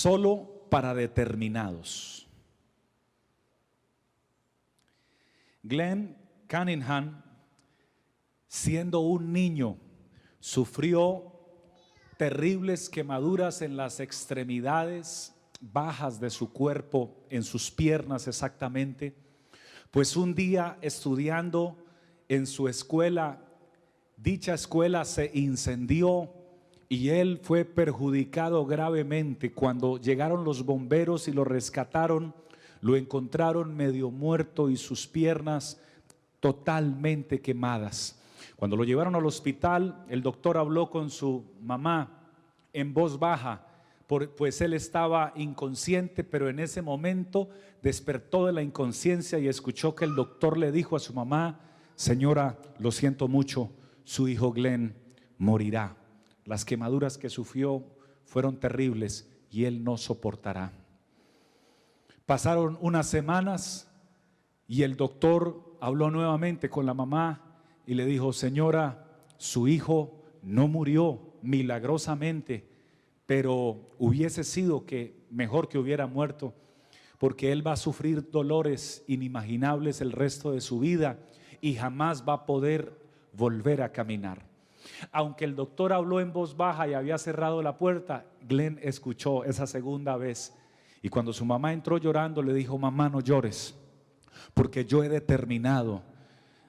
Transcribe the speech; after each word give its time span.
Solo 0.00 0.64
para 0.70 0.94
determinados. 0.94 2.26
Glenn 5.62 6.16
Cunningham, 6.48 7.22
siendo 8.48 9.00
un 9.00 9.30
niño, 9.30 9.76
sufrió 10.38 11.30
terribles 12.16 12.88
quemaduras 12.88 13.60
en 13.60 13.76
las 13.76 14.00
extremidades 14.00 15.34
bajas 15.60 16.18
de 16.18 16.30
su 16.30 16.50
cuerpo, 16.50 17.26
en 17.28 17.42
sus 17.42 17.70
piernas 17.70 18.26
exactamente, 18.26 19.14
pues 19.90 20.16
un 20.16 20.34
día 20.34 20.78
estudiando 20.80 21.76
en 22.26 22.46
su 22.46 22.68
escuela, 22.68 23.44
dicha 24.16 24.54
escuela 24.54 25.04
se 25.04 25.30
incendió 25.34 26.39
y 26.92 27.10
él 27.10 27.38
fue 27.40 27.64
perjudicado 27.64 28.66
gravemente. 28.66 29.52
Cuando 29.52 29.96
llegaron 29.96 30.44
los 30.44 30.64
bomberos 30.66 31.28
y 31.28 31.32
lo 31.32 31.44
rescataron, 31.44 32.34
lo 32.80 32.96
encontraron 32.96 33.76
medio 33.76 34.10
muerto 34.10 34.68
y 34.68 34.76
sus 34.76 35.06
piernas 35.06 35.80
totalmente 36.40 37.40
quemadas. 37.40 38.20
Cuando 38.56 38.76
lo 38.76 38.82
llevaron 38.82 39.14
al 39.14 39.24
hospital, 39.24 40.04
el 40.08 40.20
doctor 40.20 40.58
habló 40.58 40.90
con 40.90 41.10
su 41.10 41.44
mamá 41.62 42.24
en 42.72 42.92
voz 42.92 43.20
baja, 43.20 43.68
pues 44.08 44.60
él 44.60 44.74
estaba 44.74 45.32
inconsciente, 45.36 46.24
pero 46.24 46.48
en 46.48 46.58
ese 46.58 46.82
momento 46.82 47.50
despertó 47.82 48.46
de 48.46 48.52
la 48.52 48.62
inconsciencia 48.62 49.38
y 49.38 49.46
escuchó 49.46 49.94
que 49.94 50.06
el 50.06 50.16
doctor 50.16 50.58
le 50.58 50.72
dijo 50.72 50.96
a 50.96 51.00
su 51.00 51.14
mamá, 51.14 51.60
señora, 51.94 52.58
lo 52.80 52.90
siento 52.90 53.28
mucho, 53.28 53.70
su 54.02 54.26
hijo 54.26 54.50
Glenn 54.50 54.96
morirá. 55.38 55.99
Las 56.50 56.64
quemaduras 56.64 57.16
que 57.16 57.30
sufrió 57.30 57.84
fueron 58.24 58.58
terribles 58.58 59.30
y 59.52 59.66
él 59.66 59.84
no 59.84 59.96
soportará. 59.96 60.72
Pasaron 62.26 62.76
unas 62.80 63.06
semanas 63.06 63.88
y 64.66 64.82
el 64.82 64.96
doctor 64.96 65.76
habló 65.80 66.10
nuevamente 66.10 66.68
con 66.68 66.86
la 66.86 66.92
mamá 66.92 67.62
y 67.86 67.94
le 67.94 68.04
dijo, 68.04 68.32
señora, 68.32 69.06
su 69.36 69.68
hijo 69.68 70.24
no 70.42 70.66
murió 70.66 71.36
milagrosamente, 71.40 72.68
pero 73.26 73.94
hubiese 74.00 74.42
sido 74.42 74.84
que 74.86 75.24
mejor 75.30 75.68
que 75.68 75.78
hubiera 75.78 76.08
muerto, 76.08 76.52
porque 77.18 77.52
él 77.52 77.64
va 77.64 77.74
a 77.74 77.76
sufrir 77.76 78.28
dolores 78.28 79.04
inimaginables 79.06 80.00
el 80.00 80.10
resto 80.10 80.50
de 80.50 80.60
su 80.60 80.80
vida 80.80 81.20
y 81.60 81.76
jamás 81.76 82.24
va 82.28 82.32
a 82.32 82.44
poder 82.44 83.00
volver 83.32 83.82
a 83.82 83.92
caminar. 83.92 84.49
Aunque 85.12 85.44
el 85.44 85.56
doctor 85.56 85.92
habló 85.92 86.20
en 86.20 86.32
voz 86.32 86.56
baja 86.56 86.88
y 86.88 86.94
había 86.94 87.18
cerrado 87.18 87.62
la 87.62 87.78
puerta, 87.78 88.26
Glenn 88.48 88.78
escuchó 88.82 89.44
esa 89.44 89.66
segunda 89.66 90.16
vez. 90.16 90.54
Y 91.02 91.08
cuando 91.08 91.32
su 91.32 91.44
mamá 91.44 91.72
entró 91.72 91.98
llorando, 91.98 92.42
le 92.42 92.52
dijo, 92.52 92.78
mamá, 92.78 93.08
no 93.08 93.20
llores, 93.20 93.74
porque 94.54 94.84
yo 94.84 95.02
he 95.02 95.08
determinado, 95.08 96.02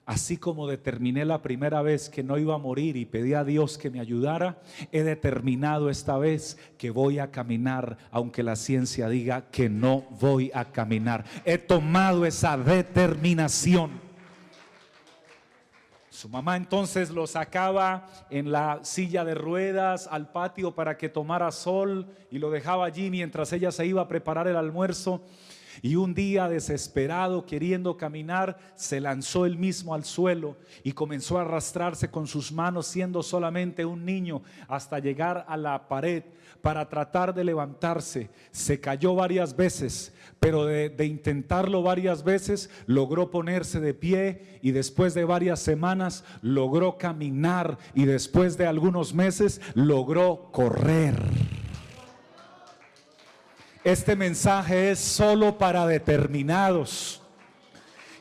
así 0.05 0.37
como 0.37 0.67
determiné 0.67 1.25
la 1.25 1.41
primera 1.41 1.81
vez 1.81 2.09
que 2.09 2.23
no 2.23 2.37
iba 2.37 2.55
a 2.55 2.57
morir 2.57 2.95
y 2.95 3.05
pedí 3.05 3.33
a 3.33 3.43
Dios 3.43 3.77
que 3.77 3.89
me 3.89 3.99
ayudara, 3.99 4.61
he 4.91 5.03
determinado 5.03 5.89
esta 5.89 6.17
vez 6.17 6.57
que 6.77 6.91
voy 6.91 7.19
a 7.19 7.31
caminar, 7.31 7.97
aunque 8.11 8.43
la 8.43 8.55
ciencia 8.55 9.09
diga 9.09 9.49
que 9.51 9.69
no 9.69 10.05
voy 10.19 10.51
a 10.53 10.65
caminar. 10.71 11.25
He 11.45 11.57
tomado 11.57 12.25
esa 12.25 12.57
determinación. 12.57 14.10
Su 16.21 16.29
mamá 16.29 16.55
entonces 16.55 17.09
lo 17.09 17.25
sacaba 17.25 18.07
en 18.29 18.51
la 18.51 18.81
silla 18.83 19.25
de 19.25 19.33
ruedas 19.33 20.05
al 20.05 20.31
patio 20.31 20.75
para 20.75 20.95
que 20.95 21.09
tomara 21.09 21.51
sol 21.51 22.13
y 22.29 22.37
lo 22.37 22.51
dejaba 22.51 22.85
allí 22.85 23.09
mientras 23.09 23.51
ella 23.53 23.71
se 23.71 23.87
iba 23.87 24.03
a 24.03 24.07
preparar 24.07 24.47
el 24.47 24.55
almuerzo. 24.55 25.25
Y 25.81 25.95
un 25.95 26.13
día 26.13 26.47
desesperado, 26.47 27.47
queriendo 27.47 27.97
caminar, 27.97 28.59
se 28.75 29.01
lanzó 29.01 29.47
él 29.47 29.57
mismo 29.57 29.95
al 29.95 30.05
suelo 30.05 30.57
y 30.83 30.91
comenzó 30.91 31.39
a 31.39 31.41
arrastrarse 31.41 32.11
con 32.11 32.27
sus 32.27 32.51
manos, 32.51 32.85
siendo 32.85 33.23
solamente 33.23 33.83
un 33.83 34.05
niño, 34.05 34.43
hasta 34.67 34.99
llegar 34.99 35.43
a 35.47 35.57
la 35.57 35.87
pared 35.87 36.23
para 36.61 36.87
tratar 36.87 37.33
de 37.33 37.43
levantarse. 37.43 38.29
Se 38.51 38.79
cayó 38.79 39.15
varias 39.15 39.55
veces, 39.55 40.13
pero 40.41 40.65
de, 40.65 41.05
intentarlo 41.05 41.83
varias 41.83 42.23
veces 42.23 42.71
logró 42.87 43.29
ponerse 43.29 43.79
de 43.79 43.93
pie 43.93 44.57
y 44.63 44.71
después 44.71 45.13
de 45.13 45.23
varias 45.23 45.59
semanas 45.59 46.23
logró 46.41 46.97
caminar 46.97 47.77
y 47.93 48.05
después 48.05 48.57
de 48.57 48.65
algunos 48.65 49.13
meses 49.13 49.61
logró 49.75 50.49
correr. 50.51 51.13
Este 53.83 54.15
mensaje 54.15 54.89
es 54.89 54.97
solo 54.97 55.59
para 55.59 55.85
determinados 55.85 57.21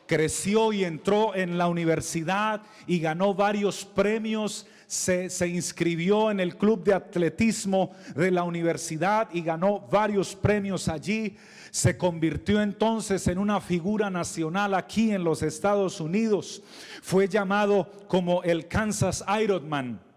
creció 0.05 0.73
y 0.73 0.83
entró 0.83 1.33
en 1.35 1.57
la 1.57 1.69
universidad 1.69 2.63
y 2.85 2.99
ganó 2.99 3.33
varios 3.33 3.85
premios 3.85 4.67
se, 4.91 5.47
inscribió 5.47 6.31
en 6.31 6.41
el 6.41 6.57
club 6.57 6.83
de 6.83 6.93
atletismo 6.93 7.93
de 8.13 8.29
la 8.29 8.43
universidad 8.43 9.29
y 9.31 9.41
ganó 9.41 9.79
varios 9.79 10.35
premios 10.35 10.89
allí. 10.89 11.37
Se 11.71 11.95
convirtió 11.95 12.61
entonces 12.61 13.25
en 13.27 13.37
una 13.37 13.61
figura 13.61 14.09
nacional 14.09 14.73
aquí 14.73 15.11
en 15.11 15.23
los 15.23 15.43
Estados 15.43 16.01
Unidos. 16.01 16.61
Fue 17.01 17.29
llamado 17.29 17.89
como 18.09 18.43
el 18.43 18.67
Kansas 18.67 19.23
Ironman 19.41 20.10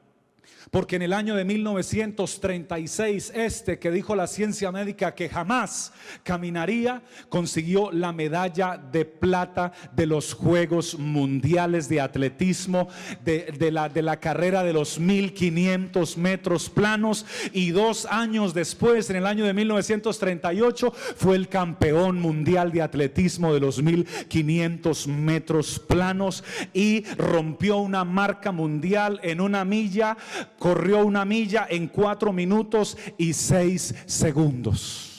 porque 0.70 0.96
en 0.96 1.02
el 1.02 1.12
año 1.12 1.36
de 1.36 1.44
1936, 1.44 3.32
este 3.34 3.78
que 3.78 3.90
dijo 3.90 4.16
la 4.16 4.26
ciencia 4.26 4.72
médica 4.72 5.14
que 5.14 5.28
jamás 5.28 5.92
caminaría, 6.22 7.02
consiguió 7.28 7.92
la 7.92 8.12
medalla 8.12 8.76
de 8.76 9.04
plata 9.04 9.72
de 9.94 10.06
los 10.06 10.34
Juegos 10.34 10.98
Mundiales 10.98 11.88
de 11.88 12.00
Atletismo, 12.00 12.88
de, 13.24 13.70
la, 13.70 13.88
de 13.88 14.02
la 14.02 14.18
carrera 14.18 14.64
de 14.64 14.72
los 14.72 14.98
1500 14.98 16.16
metros 16.18 16.68
planos. 16.70 17.24
Y 17.52 17.70
dos 17.70 18.06
años 18.06 18.54
después, 18.54 19.08
en 19.10 19.16
el 19.16 19.26
año 19.26 19.44
de 19.44 19.54
1938, 19.54 20.92
fue 21.16 21.36
el 21.36 21.48
campeón 21.48 22.20
mundial 22.20 22.72
de 22.72 22.82
atletismo 22.82 23.54
de 23.54 23.60
los 23.60 23.82
1500 23.82 25.06
metros 25.06 25.78
planos 25.78 26.42
y 26.72 27.04
rompió 27.16 27.76
una 27.78 28.04
marca 28.04 28.52
mundial 28.52 29.20
en 29.22 29.40
una 29.40 29.64
milla 29.64 30.16
corrió 30.58 31.04
una 31.04 31.24
milla 31.24 31.66
en 31.68 31.88
cuatro 31.88 32.32
minutos 32.32 32.96
y 33.18 33.32
seis 33.32 33.94
segundos. 34.06 35.10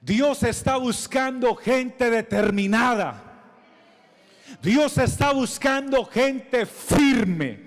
Dios 0.00 0.42
está 0.44 0.76
buscando 0.76 1.56
gente 1.56 2.10
determinada. 2.10 3.22
Dios 4.62 4.98
está 4.98 5.32
buscando 5.32 6.04
gente 6.04 6.64
firme. 6.66 7.66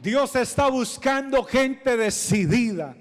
Dios 0.00 0.36
está 0.36 0.68
buscando 0.68 1.42
gente 1.44 1.96
decidida. 1.96 2.96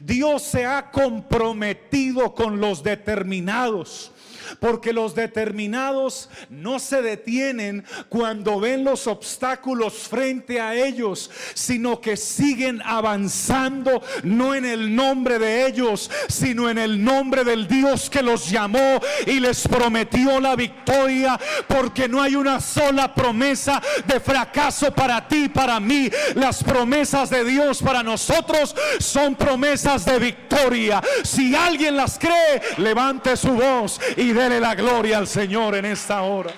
Dios 0.00 0.42
se 0.42 0.64
ha 0.64 0.90
comprometido 0.90 2.34
con 2.34 2.60
los 2.60 2.82
determinados. 2.82 4.12
Porque 4.60 4.92
los 4.92 5.14
determinados 5.14 6.28
no 6.50 6.78
se 6.78 7.02
detienen 7.02 7.84
cuando 8.08 8.60
ven 8.60 8.84
los 8.84 9.06
obstáculos 9.06 9.94
frente 9.94 10.60
a 10.60 10.74
ellos, 10.74 11.30
sino 11.54 12.00
que 12.00 12.16
siguen 12.16 12.82
avanzando, 12.84 14.02
no 14.22 14.54
en 14.54 14.64
el 14.64 14.94
nombre 14.94 15.38
de 15.38 15.66
ellos, 15.66 16.10
sino 16.28 16.68
en 16.70 16.78
el 16.78 17.02
nombre 17.02 17.44
del 17.44 17.66
Dios 17.66 18.10
que 18.10 18.22
los 18.22 18.50
llamó 18.50 19.00
y 19.26 19.40
les 19.40 19.66
prometió 19.66 20.40
la 20.40 20.56
victoria. 20.56 21.38
Porque 21.66 22.08
no 22.08 22.22
hay 22.22 22.36
una 22.36 22.60
sola 22.60 23.14
promesa 23.14 23.82
de 24.06 24.20
fracaso 24.20 24.92
para 24.92 25.26
ti, 25.26 25.48
para 25.48 25.80
mí. 25.80 26.10
Las 26.34 26.62
promesas 26.62 27.30
de 27.30 27.44
Dios 27.44 27.82
para 27.82 28.02
nosotros 28.02 28.74
son 28.98 29.34
promesas 29.34 30.04
de 30.04 30.18
victoria. 30.18 31.02
Si 31.22 31.54
alguien 31.54 31.96
las 31.96 32.18
cree, 32.18 32.60
levante 32.78 33.36
su 33.36 33.50
voz 33.50 34.00
y 34.16 34.32
dele 34.36 34.60
la 34.60 34.74
gloria 34.74 35.16
al 35.16 35.26
Señor 35.26 35.76
en 35.76 35.86
esta 35.86 36.20
hora. 36.20 36.52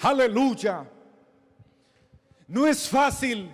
Aleluya. 0.00 0.88
No 2.46 2.66
es 2.66 2.88
fácil 2.88 3.52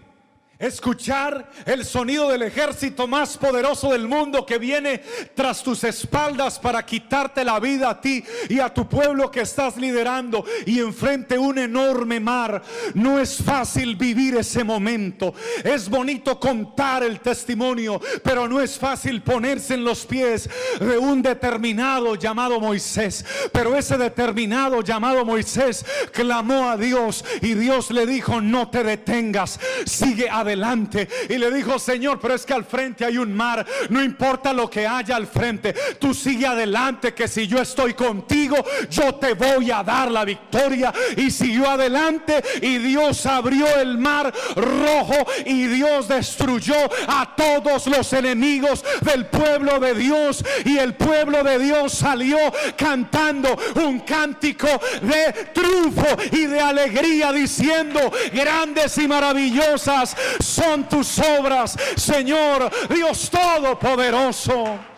Escuchar 0.59 1.51
el 1.67 1.85
sonido 1.85 2.31
del 2.31 2.43
ejército 2.43 3.09
más 3.09 3.37
poderoso 3.37 3.91
del 3.91 4.07
mundo 4.07 4.47
que 4.47 4.59
viene 4.59 5.03
tras 5.35 5.65
tus 5.65 5.83
espaldas 5.83 6.61
para 6.61 6.87
quitarte 6.87 7.45
la 7.45 7.59
vida 7.59 7.91
a 7.91 8.01
ti 8.01 8.23
y 8.49 8.61
a 8.61 8.73
tu 8.73 8.89
pueblo 8.89 9.33
que 9.33 9.41
estás 9.41 9.77
liderando 9.77 10.45
y 10.65 10.79
enfrente 10.79 11.37
un 11.37 11.59
enorme 11.59 12.21
mar. 12.21 12.63
No 12.95 13.19
es 13.19 13.43
fácil 13.43 13.97
vivir 13.97 14.37
ese 14.37 14.63
momento. 14.63 15.35
Es 15.65 15.91
bonito 15.91 16.39
contar 16.39 17.03
el 17.03 17.19
testimonio, 17.19 18.01
pero 18.23 18.47
no 18.49 18.61
es 18.61 18.79
fácil 18.79 19.23
ponerse 19.23 19.75
en 19.75 19.83
los 19.83 20.07
pies 20.07 20.49
de 20.79 20.97
un 20.99 21.21
determinado 21.21 22.15
llamado 22.15 22.61
Moisés. 22.61 23.25
Pero 23.53 23.77
ese 23.77 23.99
determinado 23.99 24.83
llamado 24.83 25.25
Moisés 25.25 25.85
clamó 26.13 26.71
a 26.71 26.77
Dios 26.77 27.25
y 27.43 27.55
Dios 27.55 27.91
le 27.91 28.07
dijo, 28.07 28.41
no 28.41 28.71
te 28.71 28.85
detengas, 28.85 29.59
sigue 29.85 30.31
adelante 30.31 30.44
adelante. 30.45 31.09
Y 31.29 31.39
le 31.39 31.51
dijo, 31.51 31.79
Señor, 31.79 32.21
pero 32.21 32.35
es 32.35 32.47
que 32.47 32.53
al 32.53 32.65
frente 32.65 33.05
hay 33.05 33.19
un 33.19 33.35
mar, 33.35 33.67
no 33.89 34.03
importa 34.03 34.53
lo 34.53 34.69
que 34.71 34.87
haya 34.87 35.17
al 35.17 35.27
frente, 35.27 35.75
tú 35.99 36.15
sigue 36.15 36.47
adelante, 36.47 37.15
que 37.15 37.27
si 37.27 37.47
yo 37.47 37.61
estoy 37.61 37.95
contigo, 37.95 38.57
yo 38.91 39.15
te 39.17 39.35
voy 39.35 39.71
a 39.71 39.83
dar 39.83 40.11
la 40.11 40.25
victoria. 40.25 40.93
Y 41.17 41.31
siguió 41.31 41.69
adelante 41.69 42.43
y 42.63 42.79
Dios 42.79 43.25
abrió 43.27 43.67
el 43.81 43.99
mar 43.99 44.33
rojo 44.55 45.27
y 45.45 45.67
Dios 45.67 46.09
destruyó 46.09 46.77
a 47.09 47.35
todos 47.37 47.87
los 47.87 48.13
enemigos 48.13 48.85
del 49.01 49.27
pueblo 49.27 49.81
de 49.81 49.95
Dios. 49.95 50.45
Y 50.65 50.79
el 50.79 50.95
pueblo 50.95 51.43
de 51.43 51.59
Dios 51.59 51.93
salió 51.93 52.39
cantando 52.77 53.57
un 53.77 54.01
cántico 54.01 54.69
de 55.03 55.33
triunfo 55.53 56.07
y 56.33 56.47
de 56.47 56.61
alegría 56.61 57.33
diciendo 57.33 58.01
grandes 58.33 58.99
y 58.99 59.09
maravillosas 59.09 60.17
son 60.41 60.85
tus 60.89 61.19
obras, 61.19 61.77
Señor 61.97 62.71
Dios 62.89 63.31
Todopoderoso. 63.31 64.94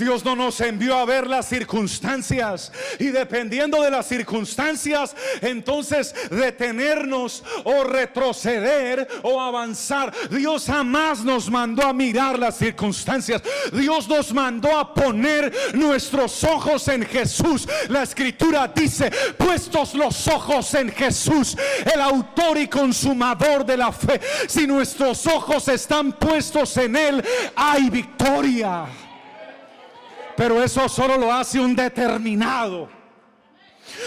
Dios 0.00 0.24
no 0.24 0.34
nos 0.34 0.58
envió 0.62 0.96
a 0.96 1.04
ver 1.04 1.26
las 1.26 1.46
circunstancias 1.46 2.72
y 2.98 3.08
dependiendo 3.08 3.82
de 3.82 3.90
las 3.90 4.06
circunstancias, 4.06 5.14
entonces 5.42 6.14
detenernos 6.30 7.44
o 7.64 7.84
retroceder 7.84 9.06
o 9.22 9.38
avanzar. 9.38 10.12
Dios 10.30 10.64
jamás 10.64 11.22
nos 11.22 11.50
mandó 11.50 11.82
a 11.82 11.92
mirar 11.92 12.38
las 12.38 12.56
circunstancias. 12.56 13.42
Dios 13.72 14.08
nos 14.08 14.32
mandó 14.32 14.76
a 14.78 14.94
poner 14.94 15.52
nuestros 15.74 16.42
ojos 16.44 16.88
en 16.88 17.04
Jesús. 17.04 17.68
La 17.88 18.02
escritura 18.02 18.72
dice, 18.74 19.10
puestos 19.36 19.94
los 19.94 20.26
ojos 20.28 20.72
en 20.74 20.90
Jesús, 20.90 21.58
el 21.92 22.00
autor 22.00 22.56
y 22.56 22.68
consumador 22.68 23.66
de 23.66 23.76
la 23.76 23.92
fe. 23.92 24.18
Si 24.48 24.66
nuestros 24.66 25.26
ojos 25.26 25.68
están 25.68 26.12
puestos 26.12 26.74
en 26.78 26.96
Él, 26.96 27.24
hay 27.54 27.90
victoria. 27.90 28.86
Pero 30.40 30.62
eso 30.62 30.88
solo 30.88 31.18
lo 31.18 31.30
hace 31.30 31.60
un 31.60 31.76
determinado. 31.76 32.88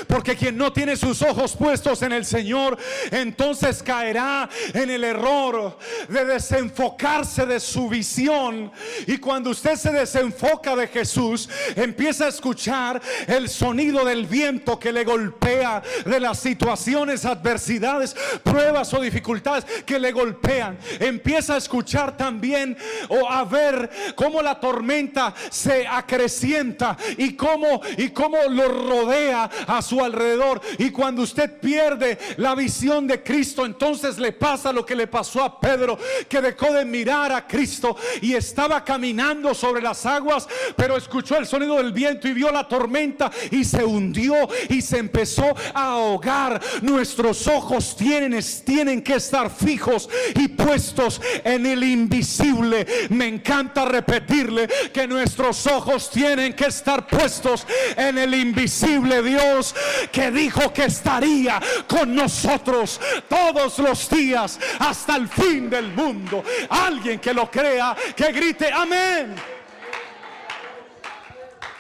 Porque 0.07 0.35
quien 0.35 0.57
no 0.57 0.71
tiene 0.73 0.95
sus 0.95 1.21
ojos 1.21 1.55
puestos 1.55 2.01
en 2.01 2.11
el 2.11 2.25
Señor, 2.25 2.77
entonces 3.11 3.81
caerá 3.83 4.49
en 4.73 4.89
el 4.89 5.03
error 5.03 5.77
de 6.07 6.25
desenfocarse 6.25 7.45
de 7.45 7.59
su 7.59 7.89
visión. 7.89 8.71
Y 9.07 9.17
cuando 9.17 9.49
usted 9.49 9.75
se 9.75 9.91
desenfoca 9.91 10.75
de 10.75 10.87
Jesús, 10.87 11.49
empieza 11.75 12.25
a 12.25 12.29
escuchar 12.29 13.01
el 13.27 13.49
sonido 13.49 14.05
del 14.05 14.25
viento 14.25 14.79
que 14.79 14.91
le 14.91 15.03
golpea, 15.03 15.81
de 16.05 16.19
las 16.19 16.39
situaciones, 16.39 17.25
adversidades, 17.25 18.15
pruebas 18.43 18.93
o 18.93 19.01
dificultades 19.01 19.65
que 19.85 19.99
le 19.99 20.11
golpean. 20.11 20.77
Empieza 20.99 21.55
a 21.55 21.57
escuchar 21.57 22.17
también 22.17 22.77
o 23.09 23.29
a 23.29 23.43
ver 23.45 23.89
cómo 24.15 24.41
la 24.41 24.59
tormenta 24.59 25.33
se 25.49 25.87
acrecienta 25.87 26.97
y 27.17 27.35
cómo 27.35 27.81
y 27.97 28.09
cómo 28.09 28.37
lo 28.49 28.67
rodea 28.67 29.49
a 29.77 29.81
su 29.81 30.03
alrededor. 30.03 30.61
Y 30.77 30.91
cuando 30.91 31.21
usted 31.21 31.59
pierde 31.59 32.17
la 32.37 32.55
visión 32.55 33.07
de 33.07 33.23
Cristo, 33.23 33.65
entonces 33.65 34.17
le 34.17 34.31
pasa 34.31 34.73
lo 34.73 34.85
que 34.85 34.95
le 34.95 35.07
pasó 35.07 35.43
a 35.43 35.59
Pedro, 35.59 35.97
que 36.27 36.41
dejó 36.41 36.71
de 36.73 36.85
mirar 36.85 37.31
a 37.31 37.47
Cristo 37.47 37.95
y 38.21 38.33
estaba 38.33 38.83
caminando 38.83 39.53
sobre 39.53 39.81
las 39.81 40.05
aguas, 40.05 40.47
pero 40.75 40.97
escuchó 40.97 41.37
el 41.37 41.47
sonido 41.47 41.77
del 41.77 41.91
viento 41.91 42.27
y 42.27 42.33
vio 42.33 42.51
la 42.51 42.67
tormenta 42.67 43.31
y 43.51 43.63
se 43.63 43.83
hundió 43.83 44.35
y 44.69 44.81
se 44.81 44.97
empezó 44.97 45.55
a 45.73 45.91
ahogar. 45.93 46.61
Nuestros 46.81 47.47
ojos 47.47 47.95
tienen, 47.95 48.39
tienen 48.65 49.01
que 49.01 49.15
estar 49.15 49.49
fijos 49.49 50.09
y 50.35 50.47
puestos 50.49 51.21
en 51.43 51.65
el 51.65 51.83
invisible. 51.83 52.85
Me 53.09 53.27
encanta 53.27 53.85
repetirle 53.85 54.67
que 54.93 55.07
nuestros 55.07 55.65
ojos 55.67 56.09
tienen 56.09 56.53
que 56.53 56.65
estar 56.65 57.07
puestos 57.07 57.65
en 57.95 58.17
el 58.17 58.33
invisible 58.33 59.21
Dios 59.21 59.62
que 60.11 60.31
dijo 60.31 60.73
que 60.73 60.85
estaría 60.85 61.61
con 61.87 62.15
nosotros 62.15 62.99
todos 63.29 63.79
los 63.79 64.09
días 64.09 64.59
hasta 64.79 65.15
el 65.15 65.27
fin 65.27 65.69
del 65.69 65.93
mundo. 65.93 66.43
Alguien 66.69 67.19
que 67.19 67.33
lo 67.33 67.49
crea, 67.49 67.95
que 68.15 68.31
grite 68.31 68.71
amén. 68.71 69.35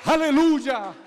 Aleluya. 0.05 1.02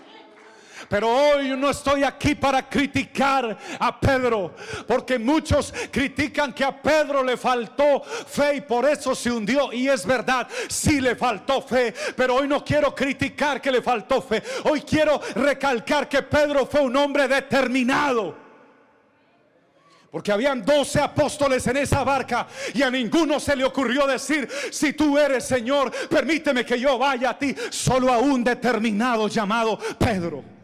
Pero 0.88 1.10
hoy 1.10 1.56
no 1.56 1.70
estoy 1.70 2.04
aquí 2.04 2.34
para 2.34 2.68
criticar 2.68 3.56
a 3.78 4.00
Pedro, 4.00 4.54
porque 4.86 5.18
muchos 5.18 5.72
critican 5.90 6.52
que 6.52 6.64
a 6.64 6.80
Pedro 6.80 7.22
le 7.22 7.36
faltó 7.36 8.02
fe 8.02 8.56
y 8.56 8.60
por 8.60 8.88
eso 8.88 9.14
se 9.14 9.30
hundió. 9.30 9.72
Y 9.72 9.88
es 9.88 10.06
verdad, 10.06 10.46
sí 10.68 11.00
le 11.00 11.16
faltó 11.16 11.62
fe, 11.62 11.92
pero 12.16 12.36
hoy 12.36 12.48
no 12.48 12.64
quiero 12.64 12.94
criticar 12.94 13.60
que 13.60 13.70
le 13.70 13.82
faltó 13.82 14.22
fe. 14.22 14.42
Hoy 14.64 14.82
quiero 14.82 15.20
recalcar 15.34 16.08
que 16.08 16.22
Pedro 16.22 16.66
fue 16.66 16.82
un 16.82 16.96
hombre 16.96 17.26
determinado. 17.26 18.46
Porque 20.10 20.32
habían 20.32 20.64
doce 20.64 20.98
apóstoles 21.00 21.66
en 21.66 21.76
esa 21.76 22.02
barca 22.02 22.46
y 22.72 22.80
a 22.80 22.90
ninguno 22.90 23.38
se 23.38 23.54
le 23.54 23.64
ocurrió 23.64 24.06
decir, 24.06 24.48
si 24.70 24.94
tú 24.94 25.18
eres 25.18 25.44
Señor, 25.44 25.90
permíteme 26.08 26.64
que 26.64 26.80
yo 26.80 26.96
vaya 26.96 27.30
a 27.30 27.38
ti. 27.38 27.54
Solo 27.68 28.10
a 28.10 28.18
un 28.18 28.42
determinado 28.42 29.28
llamado 29.28 29.78
Pedro. 29.98 30.55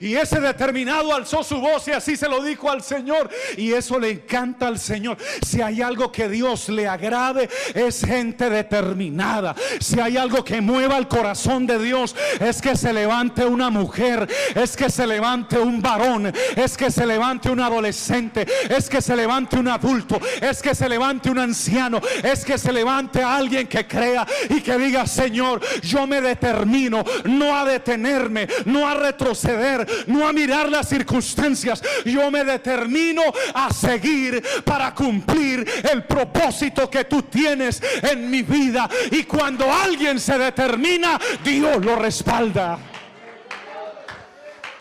Y 0.00 0.14
ese 0.14 0.40
determinado 0.40 1.14
alzó 1.14 1.42
su 1.42 1.60
voz 1.60 1.88
y 1.88 1.92
así 1.92 2.16
se 2.16 2.28
lo 2.28 2.42
dijo 2.42 2.70
al 2.70 2.82
Señor. 2.82 3.30
Y 3.56 3.72
eso 3.72 3.98
le 3.98 4.10
encanta 4.10 4.68
al 4.68 4.78
Señor. 4.78 5.18
Si 5.44 5.60
hay 5.60 5.82
algo 5.82 6.12
que 6.12 6.28
Dios 6.28 6.68
le 6.68 6.86
agrade, 6.86 7.48
es 7.74 8.04
gente 8.04 8.48
determinada. 8.50 9.54
Si 9.80 10.00
hay 10.00 10.16
algo 10.16 10.44
que 10.44 10.60
mueva 10.60 10.98
el 10.98 11.08
corazón 11.08 11.66
de 11.66 11.78
Dios, 11.78 12.14
es 12.40 12.60
que 12.60 12.76
se 12.76 12.92
levante 12.92 13.44
una 13.44 13.70
mujer, 13.70 14.28
es 14.54 14.76
que 14.76 14.90
se 14.90 15.06
levante 15.06 15.58
un 15.58 15.82
varón, 15.82 16.32
es 16.56 16.76
que 16.76 16.90
se 16.90 17.06
levante 17.06 17.50
un 17.50 17.60
adolescente, 17.60 18.46
es 18.68 18.88
que 18.88 19.00
se 19.00 19.16
levante 19.16 19.56
un 19.58 19.68
adulto, 19.68 20.20
es 20.40 20.62
que 20.62 20.74
se 20.74 20.88
levante 20.88 21.30
un 21.30 21.38
anciano, 21.38 22.00
es 22.22 22.44
que 22.44 22.58
se 22.58 22.72
levante 22.72 23.22
alguien 23.22 23.66
que 23.66 23.86
crea 23.86 24.26
y 24.48 24.60
que 24.60 24.78
diga, 24.78 25.06
Señor, 25.06 25.60
yo 25.82 26.06
me 26.06 26.20
determino 26.20 27.04
no 27.24 27.56
a 27.56 27.64
detenerme, 27.64 28.48
no 28.64 28.88
a 28.88 28.94
retroceder 28.94 29.87
no 30.06 30.26
a 30.26 30.32
mirar 30.32 30.70
las 30.70 30.88
circunstancias. 30.88 31.82
Yo 32.04 32.30
me 32.30 32.44
determino 32.44 33.22
a 33.54 33.72
seguir 33.72 34.42
para 34.64 34.94
cumplir 34.94 35.66
el 35.90 36.04
propósito 36.04 36.88
que 36.90 37.04
tú 37.04 37.22
tienes 37.22 37.82
en 38.02 38.30
mi 38.30 38.42
vida. 38.42 38.88
Y 39.10 39.24
cuando 39.24 39.72
alguien 39.72 40.20
se 40.20 40.38
determina, 40.38 41.18
Dios 41.42 41.84
lo 41.84 41.96
respalda. 41.96 42.78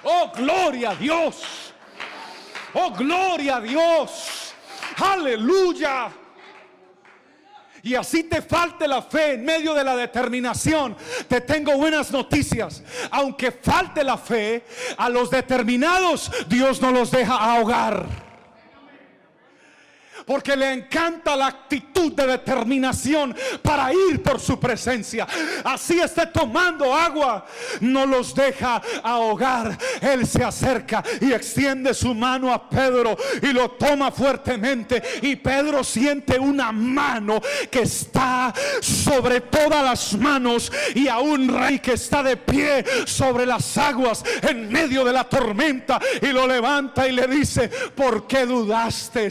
Oh, 0.03 0.31
gloria 0.35 0.91
a 0.91 0.95
Dios. 0.95 1.73
Oh, 2.73 2.91
gloria 2.91 3.57
a 3.57 3.61
Dios. 3.61 4.53
Aleluya 4.97 6.11
y 7.87 7.95
así 7.95 8.23
te 8.23 8.41
falte 8.41 8.85
la 8.85 9.01
fe 9.01 9.35
en 9.35 9.45
medio 9.45 9.73
de 9.73 9.81
la 9.81 9.95
determinación, 9.95 10.95
te 11.29 11.39
tengo 11.39 11.77
buenas 11.77 12.11
noticias. 12.11 12.83
Aunque 13.11 13.51
falte 13.51 14.03
la 14.03 14.17
fe, 14.17 14.63
a 14.97 15.07
los 15.07 15.29
determinados 15.29 16.29
Dios 16.49 16.81
no 16.81 16.91
los 16.91 17.11
deja 17.11 17.35
ahogar. 17.35 18.26
Porque 20.27 20.57
le 20.57 20.73
encanta 20.73 21.37
la 21.37 21.47
actitud 21.47 22.11
de 22.11 22.27
determinación 22.27 23.33
para 23.61 23.93
ir 23.93 24.21
por 24.21 24.41
su 24.41 24.59
presencia. 24.59 25.25
Así 25.63 25.99
esté 25.99 26.27
tomando 26.27 26.93
agua, 26.93 27.45
no 27.79 28.05
los 28.05 28.35
deja 28.35 28.81
ahogar. 29.03 29.77
Él 30.01 30.27
se 30.27 30.43
acerca 30.43 31.01
y 31.21 31.31
extiende 31.31 31.93
su 31.93 32.13
mano 32.13 32.51
a 32.51 32.69
Pedro 32.69 33.15
y 33.41 33.53
lo 33.53 33.71
toma 33.71 34.11
fuertemente. 34.11 35.01
Y 35.21 35.37
Pedro 35.37 35.81
siente 35.81 36.37
una 36.37 36.73
mano 36.73 37.39
que 37.71 37.83
está 37.83 38.53
sobre 38.81 39.39
todas 39.41 39.81
las 39.81 40.13
manos 40.17 40.69
y 40.93 41.07
a 41.07 41.19
un 41.19 41.47
rey 41.47 41.79
que 41.79 41.93
está 41.93 42.21
de 42.21 42.35
pie 42.35 42.83
sobre 43.05 43.45
las 43.45 43.77
aguas 43.77 44.25
en 44.41 44.69
medio 44.69 45.05
de 45.05 45.13
la 45.13 45.23
tormenta 45.23 46.01
y 46.21 46.27
lo 46.27 46.45
levanta 46.45 47.07
y 47.07 47.13
le 47.13 47.27
dice, 47.27 47.69
¿por 47.95 48.27
qué 48.27 48.45
dudaste? 48.45 49.29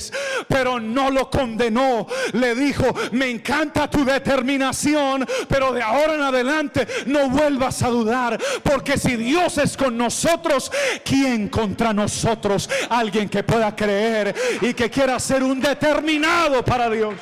Pero 0.49 0.81
no 0.87 1.11
lo 1.11 1.28
condenó. 1.31 2.07
Le 2.33 2.55
dijo, 2.55 2.85
me 3.12 3.31
encanta 3.31 3.90
tu 3.90 4.05
determinación, 4.05 5.26
pero 5.49 5.73
de 5.73 5.83
ahora 5.83 6.14
en 6.14 6.23
adelante 6.23 6.87
no 7.07 7.28
vuelvas 7.28 7.83
a 7.83 7.88
dudar, 7.88 8.40
porque 8.62 8.99
si 8.99 9.16
Dios 9.16 9.59
es 9.59 9.76
con 9.76 9.97
nosotros, 9.97 10.71
¿quién 11.05 11.49
contra 11.49 11.93
nosotros? 11.93 12.69
Alguien 12.88 13.28
que 13.28 13.43
pueda 13.43 13.75
creer 13.75 14.35
y 14.61 14.75
que 14.75 14.90
quiera 14.90 15.19
ser 15.21 15.43
un 15.43 15.61
determinado 15.61 16.64
para 16.64 16.88
Dios. 16.88 17.14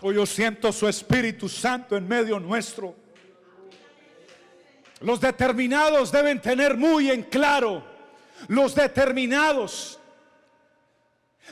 Hoy 0.00 0.14
yo 0.14 0.26
siento 0.26 0.72
su 0.72 0.86
Espíritu 0.86 1.48
Santo 1.48 1.96
en 1.96 2.06
medio 2.06 2.38
nuestro. 2.38 2.94
Los 5.00 5.20
determinados 5.20 6.12
deben 6.12 6.40
tener 6.40 6.76
muy 6.76 7.10
en 7.10 7.24
claro. 7.24 7.97
Los 8.46 8.74
determinados 8.74 9.98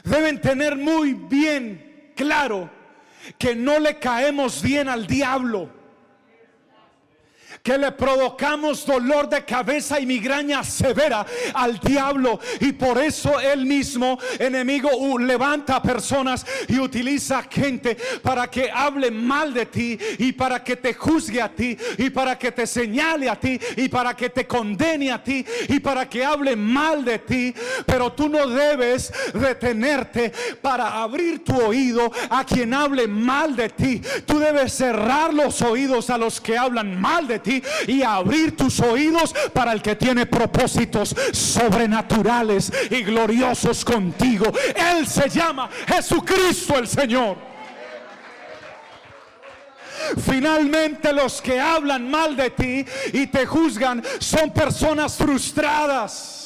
deben 0.04 0.40
tener 0.40 0.76
muy 0.76 1.14
bien 1.14 2.12
claro 2.14 2.70
que 3.38 3.54
no 3.56 3.78
le 3.78 3.98
caemos 3.98 4.62
bien 4.62 4.88
al 4.88 5.06
diablo 5.06 5.70
que 7.62 7.78
le 7.78 7.92
provocamos 7.92 8.84
dolor 8.84 9.28
de 9.28 9.44
cabeza 9.44 10.00
y 10.00 10.06
migraña 10.06 10.62
severa 10.64 11.26
al 11.54 11.78
diablo. 11.80 12.38
Y 12.60 12.72
por 12.72 12.98
eso 12.98 13.40
él 13.40 13.66
mismo, 13.66 14.18
enemigo, 14.38 14.90
levanta 15.18 15.82
personas 15.82 16.46
y 16.68 16.78
utiliza 16.78 17.42
gente 17.50 17.96
para 18.22 18.48
que 18.48 18.70
hable 18.70 19.10
mal 19.10 19.52
de 19.52 19.66
ti 19.66 19.98
y 20.18 20.32
para 20.32 20.62
que 20.62 20.76
te 20.76 20.94
juzgue 20.94 21.40
a 21.40 21.48
ti 21.48 21.76
y 21.98 22.10
para 22.10 22.38
que 22.38 22.52
te 22.52 22.66
señale 22.66 23.28
a 23.28 23.38
ti 23.38 23.58
y 23.76 23.88
para 23.88 24.14
que 24.14 24.30
te 24.30 24.46
condene 24.46 25.10
a 25.10 25.22
ti 25.22 25.44
y 25.68 25.80
para 25.80 26.08
que 26.08 26.24
hable 26.24 26.56
mal 26.56 27.04
de 27.04 27.18
ti. 27.18 27.54
Pero 27.84 28.12
tú 28.12 28.28
no 28.28 28.46
debes 28.46 29.12
detenerte 29.32 30.32
para 30.60 31.02
abrir 31.02 31.44
tu 31.44 31.56
oído 31.60 32.10
a 32.30 32.44
quien 32.44 32.74
hable 32.74 33.06
mal 33.06 33.56
de 33.56 33.68
ti. 33.68 34.02
Tú 34.24 34.38
debes 34.38 34.72
cerrar 34.72 35.32
los 35.32 35.62
oídos 35.62 36.10
a 36.10 36.18
los 36.18 36.40
que 36.40 36.56
hablan 36.56 37.00
mal 37.00 37.26
de 37.26 37.38
ti 37.38 37.45
y 37.86 38.02
abrir 38.02 38.56
tus 38.56 38.80
oídos 38.80 39.34
para 39.52 39.72
el 39.72 39.82
que 39.82 39.96
tiene 39.96 40.26
propósitos 40.26 41.14
sobrenaturales 41.32 42.72
y 42.90 43.02
gloriosos 43.02 43.84
contigo. 43.84 44.46
Él 44.74 45.06
se 45.06 45.28
llama 45.28 45.68
Jesucristo 45.86 46.78
el 46.78 46.88
Señor. 46.88 47.36
Finalmente 50.24 51.12
los 51.12 51.42
que 51.42 51.58
hablan 51.58 52.08
mal 52.10 52.36
de 52.36 52.50
ti 52.50 52.84
y 53.12 53.26
te 53.26 53.44
juzgan 53.44 54.02
son 54.20 54.52
personas 54.52 55.16
frustradas 55.16 56.45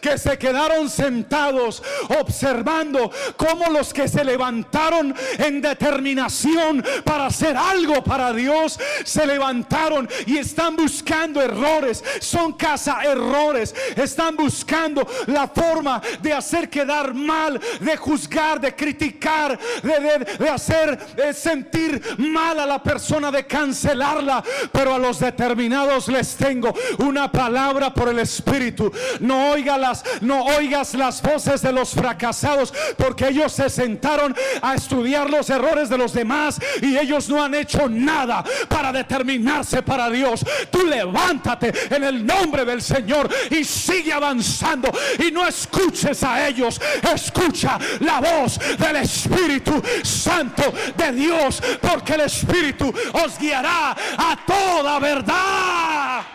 que 0.00 0.18
se 0.18 0.38
quedaron 0.38 0.88
sentados 0.88 1.82
observando 2.20 3.10
cómo 3.36 3.70
los 3.70 3.92
que 3.92 4.08
se 4.08 4.24
levantaron 4.24 5.14
en 5.38 5.60
determinación 5.60 6.84
para 7.04 7.26
hacer 7.26 7.56
algo 7.56 8.02
para 8.02 8.32
Dios, 8.32 8.78
se 9.04 9.26
levantaron 9.26 10.08
y 10.26 10.38
están 10.38 10.76
buscando 10.76 11.40
errores, 11.40 12.02
son 12.20 12.52
casa 12.52 12.98
errores, 13.04 13.74
están 13.96 14.36
buscando 14.36 15.06
la 15.26 15.48
forma 15.48 16.00
de 16.20 16.32
hacer 16.32 16.68
quedar 16.68 17.14
mal, 17.14 17.60
de 17.80 17.96
juzgar, 17.96 18.60
de 18.60 18.74
criticar, 18.74 19.58
de, 19.82 20.48
hacer 20.48 20.98
sentir 21.34 22.00
mal 22.18 22.58
a 22.60 22.66
la 22.66 22.82
persona, 22.82 23.30
de 23.30 23.46
cancelarla, 23.46 24.42
pero 24.72 24.94
a 24.94 24.98
los 24.98 25.18
determinados 25.20 26.08
les 26.08 26.36
tengo 26.36 26.74
una 26.98 27.30
palabra 27.30 27.92
por 27.92 28.08
el 28.08 28.18
Espíritu. 28.18 28.92
No 29.20 29.50
oiga 29.52 29.73
no 30.20 30.44
oigas 30.44 30.94
las 30.94 31.20
voces 31.22 31.62
de 31.62 31.72
los 31.72 31.90
fracasados, 31.90 32.72
porque 32.96 33.28
ellos 33.28 33.52
se 33.52 33.68
sentaron 33.68 34.34
a 34.62 34.74
estudiar 34.74 35.30
los 35.30 35.50
errores 35.50 35.88
de 35.88 35.98
los 35.98 36.12
demás 36.12 36.60
y 36.82 36.96
ellos 36.96 37.28
no 37.28 37.42
han 37.42 37.54
hecho 37.54 37.88
nada 37.88 38.44
para 38.68 38.92
determinarse 38.92 39.82
para 39.82 40.10
Dios. 40.10 40.44
Tú 40.70 40.86
levántate 40.86 41.72
en 41.94 42.04
el 42.04 42.24
nombre 42.24 42.64
del 42.64 42.82
Señor 42.82 43.28
y 43.50 43.64
sigue 43.64 44.12
avanzando 44.12 44.90
y 45.18 45.30
no 45.30 45.46
escuches 45.46 46.22
a 46.22 46.46
ellos, 46.46 46.80
escucha 47.14 47.78
la 48.00 48.20
voz 48.20 48.58
del 48.78 48.96
Espíritu 48.96 49.82
Santo 50.02 50.72
de 50.96 51.12
Dios, 51.12 51.62
porque 51.80 52.14
el 52.14 52.22
Espíritu 52.22 52.92
os 53.12 53.38
guiará 53.38 53.92
a 53.92 54.38
toda 54.46 54.98
verdad. 54.98 56.33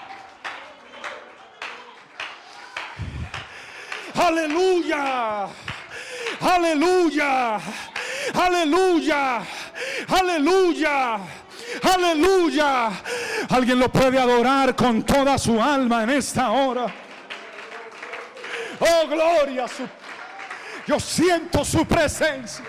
Aleluya. 4.15 5.47
Aleluya. 6.41 7.59
Aleluya. 8.33 9.41
Aleluya. 10.07 11.19
Aleluya. 11.83 12.91
Alguien 13.49 13.79
lo 13.79 13.89
puede 13.89 14.19
adorar 14.19 14.75
con 14.75 15.03
toda 15.03 15.37
su 15.37 15.61
alma 15.61 16.03
en 16.03 16.09
esta 16.11 16.51
hora. 16.51 16.85
Oh, 18.79 19.07
gloria. 19.07 19.65
Yo 20.87 20.99
siento 20.99 21.63
su 21.63 21.85
presencia. 21.85 22.65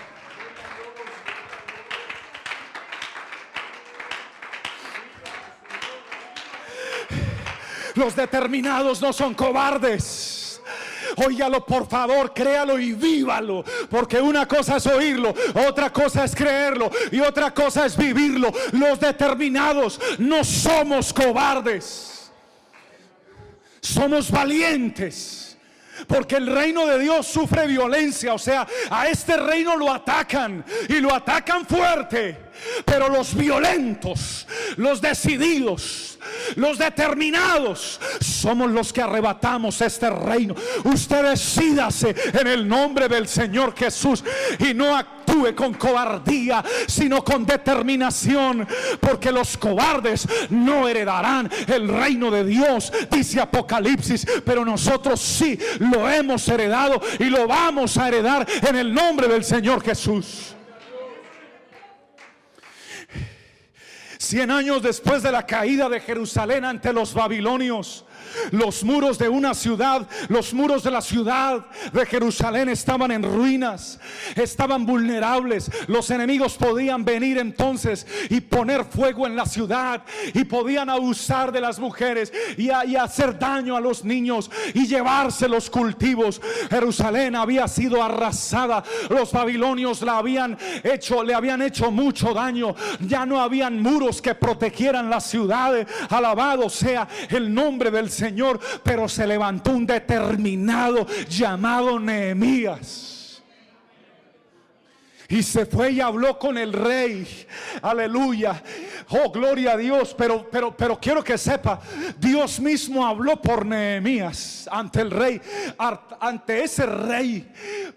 Los 7.95 8.15
determinados 8.15 9.01
no 9.01 9.11
son 9.11 9.33
cobardes. 9.33 10.30
Óigalo 11.17 11.65
por 11.65 11.87
favor, 11.87 12.33
créalo 12.33 12.79
y 12.79 12.93
vívalo. 12.93 13.63
Porque 13.89 14.19
una 14.19 14.47
cosa 14.47 14.77
es 14.77 14.87
oírlo, 14.87 15.33
otra 15.67 15.91
cosa 15.91 16.23
es 16.23 16.35
creerlo 16.35 16.89
y 17.11 17.19
otra 17.19 17.53
cosa 17.53 17.85
es 17.85 17.97
vivirlo. 17.97 18.51
Los 18.71 18.99
determinados 18.99 19.99
no 20.19 20.43
somos 20.43 21.13
cobardes. 21.13 22.31
Somos 23.81 24.29
valientes. 24.29 25.57
Porque 26.07 26.35
el 26.35 26.47
reino 26.47 26.85
de 26.87 26.99
Dios 26.99 27.27
sufre 27.27 27.67
violencia. 27.67 28.33
O 28.33 28.39
sea, 28.39 28.67
a 28.89 29.07
este 29.07 29.37
reino 29.37 29.75
lo 29.75 29.91
atacan 29.91 30.65
y 30.89 30.99
lo 30.99 31.13
atacan 31.13 31.65
fuerte. 31.65 32.50
Pero 32.85 33.09
los 33.09 33.35
violentos, 33.35 34.47
los 34.77 35.01
decididos, 35.01 36.19
los 36.55 36.77
determinados, 36.77 37.99
somos 38.19 38.71
los 38.71 38.93
que 38.93 39.01
arrebatamos 39.01 39.81
este 39.81 40.09
reino. 40.09 40.55
Usted 40.83 41.23
decídase 41.23 42.15
en 42.33 42.47
el 42.47 42.67
nombre 42.67 43.07
del 43.07 43.27
Señor 43.27 43.75
Jesús 43.75 44.23
y 44.59 44.73
no 44.73 44.95
actúe 44.95 45.55
con 45.55 45.73
cobardía, 45.73 46.63
sino 46.87 47.23
con 47.23 47.45
determinación, 47.45 48.67
porque 48.99 49.31
los 49.31 49.57
cobardes 49.57 50.27
no 50.49 50.87
heredarán 50.87 51.49
el 51.67 51.87
reino 51.87 52.29
de 52.29 52.43
Dios, 52.43 52.91
dice 53.09 53.39
Apocalipsis, 53.39 54.25
pero 54.45 54.65
nosotros 54.65 55.19
sí 55.19 55.57
lo 55.79 56.09
hemos 56.09 56.47
heredado 56.47 57.01
y 57.19 57.25
lo 57.25 57.47
vamos 57.47 57.97
a 57.97 58.07
heredar 58.07 58.45
en 58.67 58.75
el 58.75 58.93
nombre 58.93 59.27
del 59.27 59.43
Señor 59.43 59.83
Jesús. 59.83 60.55
Cien 64.31 64.49
años 64.49 64.81
después 64.81 65.23
de 65.23 65.31
la 65.33 65.45
caída 65.45 65.89
de 65.89 65.99
Jerusalén 65.99 66.63
ante 66.63 66.93
los 66.93 67.13
babilonios, 67.13 68.05
los 68.51 68.83
muros 68.83 69.17
de 69.17 69.29
una 69.29 69.53
ciudad, 69.53 70.07
los 70.29 70.53
muros 70.53 70.83
de 70.83 70.91
la 70.91 71.01
ciudad 71.01 71.65
de 71.91 72.05
Jerusalén 72.05 72.69
estaban 72.69 73.11
en 73.11 73.23
ruinas, 73.23 73.99
estaban 74.35 74.85
vulnerables. 74.85 75.69
Los 75.87 76.09
enemigos 76.09 76.55
podían 76.55 77.03
venir 77.05 77.37
entonces 77.37 78.07
y 78.29 78.41
poner 78.41 78.85
fuego 78.85 79.27
en 79.27 79.35
la 79.35 79.45
ciudad 79.45 80.03
y 80.33 80.43
podían 80.45 80.89
abusar 80.89 81.51
de 81.51 81.61
las 81.61 81.79
mujeres 81.79 82.31
y, 82.57 82.71
hacer 82.71 83.37
daño 83.37 83.75
a 83.75 83.81
los 83.81 84.05
niños 84.05 84.49
y 84.73 84.87
llevarse 84.87 85.47
los 85.47 85.69
cultivos. 85.69 86.39
Jerusalén 86.69 87.35
había 87.35 87.67
sido 87.67 88.03
arrasada. 88.03 88.83
Los 89.09 89.31
babilonios 89.31 90.01
la 90.01 90.17
habían 90.17 90.57
hecho, 90.83 91.23
le 91.23 91.33
habían 91.33 91.61
hecho 91.61 91.91
mucho 91.91 92.33
daño. 92.33 92.75
Ya 92.99 93.25
no 93.25 93.41
habían 93.41 93.81
muros 93.81 94.21
que 94.21 94.35
protegieran 94.35 95.09
la 95.09 95.19
ciudad. 95.19 95.87
Alabado 96.09 96.69
sea 96.69 97.07
el 97.29 97.53
nombre 97.53 97.91
del 97.91 98.09
Señor 98.09 98.20
Señor, 98.21 98.59
pero 98.83 99.09
se 99.09 99.25
levantó 99.25 99.71
un 99.71 99.87
determinado 99.87 101.07
llamado 101.27 101.99
Nehemías. 101.99 103.20
Y 105.31 105.43
se 105.43 105.65
fue 105.65 105.91
y 105.91 106.01
habló 106.01 106.37
con 106.37 106.57
el 106.57 106.73
rey. 106.73 107.47
Aleluya. 107.81 108.61
Oh, 109.07 109.31
gloria 109.31 109.71
a 109.71 109.77
Dios. 109.77 110.13
Pero, 110.17 110.49
pero, 110.51 110.75
pero 110.75 110.99
quiero 110.99 111.23
que 111.23 111.37
sepa, 111.37 111.79
Dios 112.19 112.59
mismo 112.59 113.05
habló 113.07 113.41
por 113.41 113.65
Nehemías 113.65 114.67
ante 114.69 114.99
el 114.99 115.09
rey, 115.09 115.41
ante 116.19 116.65
ese 116.65 116.85
rey 116.85 117.49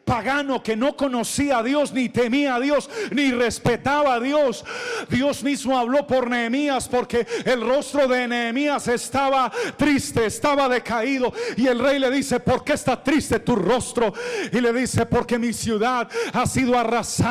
pagano 0.04 0.62
que 0.62 0.76
no 0.76 0.96
conocía 0.96 1.58
a 1.58 1.62
Dios, 1.64 1.92
ni 1.92 2.08
temía 2.08 2.54
a 2.54 2.60
Dios, 2.60 2.88
ni 3.10 3.32
respetaba 3.32 4.14
a 4.14 4.20
Dios. 4.20 4.64
Dios 5.08 5.42
mismo 5.42 5.76
habló 5.76 6.06
por 6.06 6.30
Nehemías 6.30 6.88
porque 6.88 7.26
el 7.44 7.62
rostro 7.62 8.06
de 8.06 8.28
Nehemías 8.28 8.86
estaba 8.86 9.50
triste, 9.76 10.26
estaba 10.26 10.68
decaído. 10.68 11.32
Y 11.56 11.66
el 11.66 11.80
rey 11.80 11.98
le 11.98 12.12
dice, 12.12 12.38
¿por 12.38 12.62
qué 12.62 12.74
está 12.74 13.02
triste 13.02 13.40
tu 13.40 13.56
rostro? 13.56 14.14
Y 14.52 14.60
le 14.60 14.72
dice, 14.72 15.04
porque 15.06 15.36
mi 15.36 15.52
ciudad 15.52 16.08
ha 16.32 16.46
sido 16.46 16.78
arrasada 16.78 17.23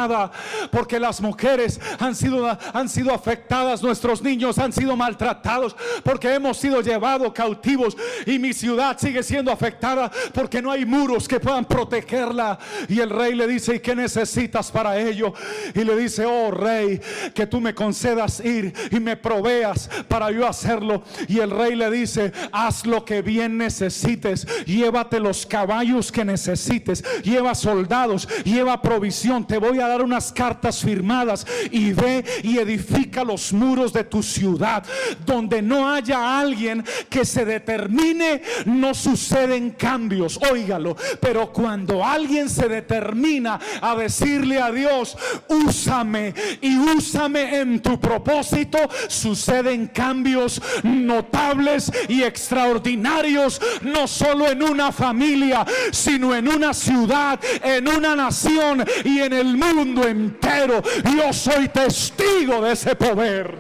porque 0.72 1.00
las 1.00 1.22
mujeres 1.22 1.80
han 2.00 2.16
sido, 2.16 2.58
han 2.74 2.90
sido 2.90 3.14
afectadas, 3.14 3.82
nuestros 3.84 4.22
niños 4.22 4.58
han 4.58 4.74
sido 4.74 4.96
maltratados, 4.96 5.76
porque 6.04 6.34
hemos 6.34 6.58
sido 6.58 6.82
llevados 6.82 7.32
cautivos 7.34 7.96
y 8.26 8.40
mi 8.40 8.54
ciudad 8.54 8.98
sigue 8.98 9.24
siendo 9.24 9.52
afectada 9.52 10.12
porque 10.34 10.62
no 10.62 10.72
hay 10.72 10.86
muros 10.86 11.28
que 11.28 11.40
puedan 11.40 11.66
protegerla. 11.66 12.58
Y 12.88 13.00
el 13.00 13.10
rey 13.10 13.36
le 13.36 13.48
dice, 13.48 13.76
¿y 13.76 13.80
qué 13.80 13.96
necesitas 13.96 14.72
para 14.72 14.98
ello? 15.00 15.34
Y 15.74 15.84
le 15.84 15.96
dice, 15.96 16.26
oh 16.26 16.52
rey, 16.52 17.00
que 17.34 17.48
tú 17.48 17.60
me 17.60 17.74
concedas 17.74 18.40
ir 18.40 18.74
y 18.92 19.00
me 19.00 19.16
proveas 19.18 19.90
para 20.08 20.32
yo 20.32 20.48
hacerlo. 20.48 21.04
Y 21.28 21.40
el 21.40 21.52
rey 21.52 21.76
le 21.76 21.90
dice, 21.92 22.32
haz 22.52 22.86
lo 22.86 23.06
que 23.06 23.22
bien 23.22 23.58
necesites, 23.58 24.48
llévate 24.66 25.20
los 25.20 25.46
caballos 25.46 26.12
que 26.12 26.26
necesites, 26.26 27.04
lleva 27.24 27.56
soldados, 27.56 28.28
lleva 28.44 28.82
provisión, 28.82 29.46
te 29.46 29.58
voy 29.58 29.80
a 29.80 29.83
dar 29.88 30.02
unas 30.02 30.32
cartas 30.32 30.82
firmadas 30.82 31.46
y 31.72 31.92
ve 31.92 32.24
y 32.44 32.58
edifica 32.58 33.24
los 33.24 33.54
muros 33.54 33.94
de 33.94 34.04
tu 34.04 34.24
ciudad. 34.24 34.84
Donde 35.26 35.62
no 35.62 35.90
haya 35.90 36.40
alguien 36.40 36.84
que 37.10 37.26
se 37.26 37.46
determine, 37.46 38.42
no 38.66 38.94
suceden 38.94 39.72
cambios. 39.72 40.40
Óigalo. 40.52 40.96
Pero 41.20 41.52
cuando 41.52 42.04
alguien 42.04 42.50
se 42.50 42.68
determina 42.68 43.60
a 43.82 43.96
decirle 43.96 44.60
a 44.62 44.72
Dios, 44.72 45.18
úsame 45.48 46.34
y 46.62 46.78
úsame 46.78 47.60
en 47.60 47.82
tu 47.82 48.00
propósito, 48.00 48.78
suceden 49.08 49.88
cambios 49.88 50.62
notables 50.84 51.92
y 52.08 52.24
extraordinarios, 52.24 53.62
no 53.82 54.08
solo 54.08 54.50
en 54.50 54.64
una 54.64 54.92
familia, 54.92 55.66
sino 55.92 56.36
en 56.36 56.48
una 56.48 56.74
ciudad, 56.74 57.40
en 57.64 57.88
una 57.88 58.16
nación 58.16 58.86
y 59.04 59.20
en 59.20 59.34
el 59.34 59.58
mundo 59.58 59.73
mundo 59.74 60.08
entero. 60.08 60.82
Yo 61.04 61.34
soy 61.34 61.70
testigo 61.70 62.62
de 62.62 62.74
ese 62.74 62.96
poder. 62.96 63.58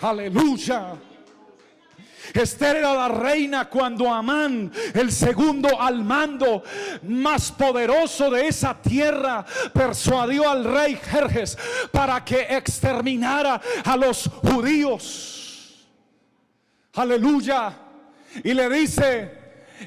Aleluya. 0.00 0.94
Esther 2.34 2.76
era 2.76 2.94
la 2.94 3.08
reina 3.08 3.68
cuando 3.68 4.12
Amán, 4.12 4.72
el 4.94 5.12
segundo 5.12 5.80
al 5.80 6.02
mando 6.02 6.62
más 7.02 7.52
poderoso 7.52 8.30
de 8.30 8.48
esa 8.48 8.80
tierra, 8.80 9.44
persuadió 9.72 10.48
al 10.48 10.64
rey 10.64 10.96
Jerjes 10.96 11.58
para 11.90 12.24
que 12.24 12.40
exterminara 12.48 13.60
a 13.84 13.96
los 13.96 14.30
judíos. 14.42 15.86
Aleluya. 16.94 17.78
Y 18.42 18.54
le 18.54 18.68
dice, 18.70 19.38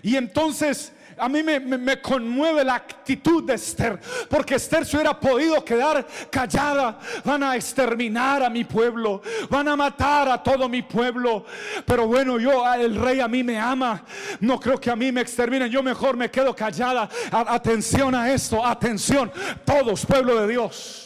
y 0.04 0.16
entonces 0.16 0.94
a 1.18 1.30
mí 1.30 1.44
me, 1.44 2.02
conmueve 2.02 2.64
la 2.64 2.76
actitud 2.76 3.44
de 3.44 3.56
Esther, 3.56 4.00
porque 4.30 4.56
Esther 4.56 4.86
se 4.86 4.98
hubiera 4.98 5.18
podido 5.20 5.64
quedar 5.64 6.06
callada. 6.30 7.00
Van 7.24 7.44
a 7.44 7.56
exterminar 7.56 8.44
a 8.44 8.50
mi 8.50 8.64
pueblo, 8.64 9.22
van 9.50 9.68
a 9.68 9.76
matar 9.76 10.30
a 10.30 10.42
todo 10.42 10.68
mi 10.68 10.82
pueblo. 10.82 11.46
Pero 11.86 12.08
bueno, 12.08 12.40
yo, 12.40 12.66
el 12.74 12.96
rey 12.96 13.20
a 13.20 13.28
mí 13.28 13.44
me 13.44 13.60
ama. 13.60 14.04
No 14.40 14.60
creo 14.60 14.80
que 14.80 14.92
a 14.92 14.96
mí 14.96 15.12
me 15.12 15.22
exterminen. 15.22 15.70
Yo 15.70 15.82
mejor 15.82 16.18
me 16.18 16.30
quedo 16.30 16.56
callada. 16.56 17.10
Atención 17.32 18.14
a 18.16 18.32
esto, 18.32 18.66
atención, 18.66 19.32
todos, 19.64 20.06
pueblo 20.06 20.42
de 20.42 20.48
Dios. 20.48 21.05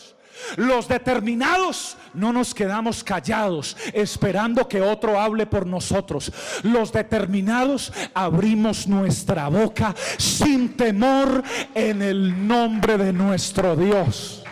Los 0.56 0.88
determinados 0.88 1.98
no 2.14 2.34
nos 2.34 2.54
quedamos 2.54 3.04
callados 3.04 3.78
esperando 3.94 4.68
que 4.68 4.82
otro 4.82 5.20
hable 5.20 5.46
por 5.46 5.66
nosotros. 5.66 6.32
Los 6.64 6.92
determinados 6.92 7.92
abrimos 8.14 8.88
nuestra 8.88 9.48
boca 9.48 9.96
sin 10.18 10.76
temor 10.76 11.44
en 11.74 12.02
el 12.02 12.48
nombre 12.48 12.98
de 12.98 13.14
nuestro 13.14 13.76
Dios. 13.76 14.44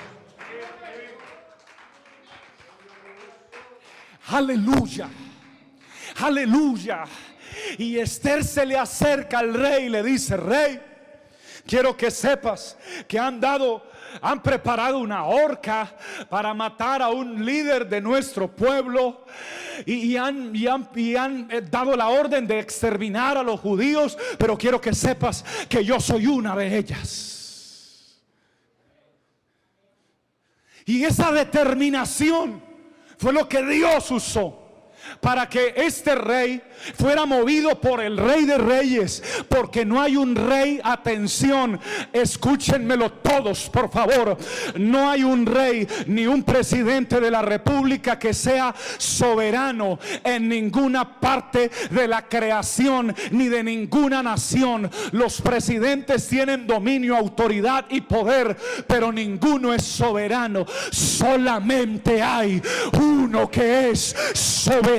Aleluya. 4.27 5.09
Aleluya. 6.19 7.05
Y 7.77 7.97
Esther 7.97 8.43
se 8.43 8.65
le 8.65 8.77
acerca 8.77 9.39
al 9.39 9.53
rey 9.53 9.85
y 9.85 9.89
le 9.89 10.03
dice, 10.03 10.37
rey, 10.37 10.79
quiero 11.65 11.95
que 11.95 12.11
sepas 12.11 12.77
que 13.07 13.19
han 13.19 13.39
dado 13.39 13.83
han 14.21 14.41
preparado 14.41 14.99
una 14.99 15.25
horca 15.25 15.95
para 16.29 16.53
matar 16.53 17.01
a 17.01 17.09
un 17.09 17.45
líder 17.45 17.87
de 17.87 18.01
nuestro 18.01 18.47
pueblo 18.47 19.25
y, 19.85 20.15
han, 20.17 20.53
han 21.17 21.47
eh, 21.51 21.61
dado 21.61 21.95
la 21.95 22.09
orden 22.09 22.47
de 22.47 22.59
exterminar 22.59 23.37
a 23.37 23.43
los 23.43 23.59
judíos, 23.59 24.17
pero 24.37 24.57
quiero 24.57 24.81
que 24.81 24.93
sepas 24.93 25.45
que 25.69 25.83
yo 25.83 25.99
soy 25.99 26.27
una 26.27 26.55
de 26.55 26.77
ellas. 26.77 28.17
Y 30.85 31.03
esa 31.03 31.31
determinación 31.31 32.61
fue 33.17 33.33
lo 33.33 33.47
que 33.47 33.61
Dios 33.63 34.09
usó 34.09 34.66
para 35.19 35.47
que 35.47 35.73
este 35.75 36.15
rey 36.15 36.61
fuera 36.95 37.25
movido 37.25 37.79
por 37.81 38.01
el 38.01 38.17
rey 38.17 38.45
de 38.45 38.57
reyes, 38.57 39.23
porque 39.49 39.85
no 39.85 40.01
hay 40.01 40.15
un 40.15 40.35
rey, 40.35 40.79
atención, 40.83 41.79
escúchenmelo 42.13 43.11
todos, 43.11 43.69
por 43.69 43.89
favor, 43.89 44.37
no 44.75 45.09
hay 45.09 45.23
un 45.23 45.45
rey 45.45 45.87
ni 46.07 46.27
un 46.27 46.43
presidente 46.43 47.19
de 47.19 47.31
la 47.31 47.41
república 47.41 48.19
que 48.19 48.33
sea 48.33 48.73
soberano 48.97 49.99
en 50.23 50.47
ninguna 50.47 51.19
parte 51.19 51.71
de 51.89 52.07
la 52.07 52.27
creación 52.27 53.15
ni 53.31 53.47
de 53.49 53.63
ninguna 53.63 54.23
nación. 54.23 54.89
Los 55.11 55.41
presidentes 55.41 56.27
tienen 56.27 56.67
dominio, 56.67 57.15
autoridad 57.15 57.85
y 57.89 58.01
poder, 58.01 58.55
pero 58.87 59.11
ninguno 59.11 59.73
es 59.73 59.83
soberano. 59.83 60.65
Solamente 60.91 62.21
hay 62.21 62.61
uno 62.99 63.49
que 63.49 63.89
es 63.89 64.15
soberano, 64.33 64.96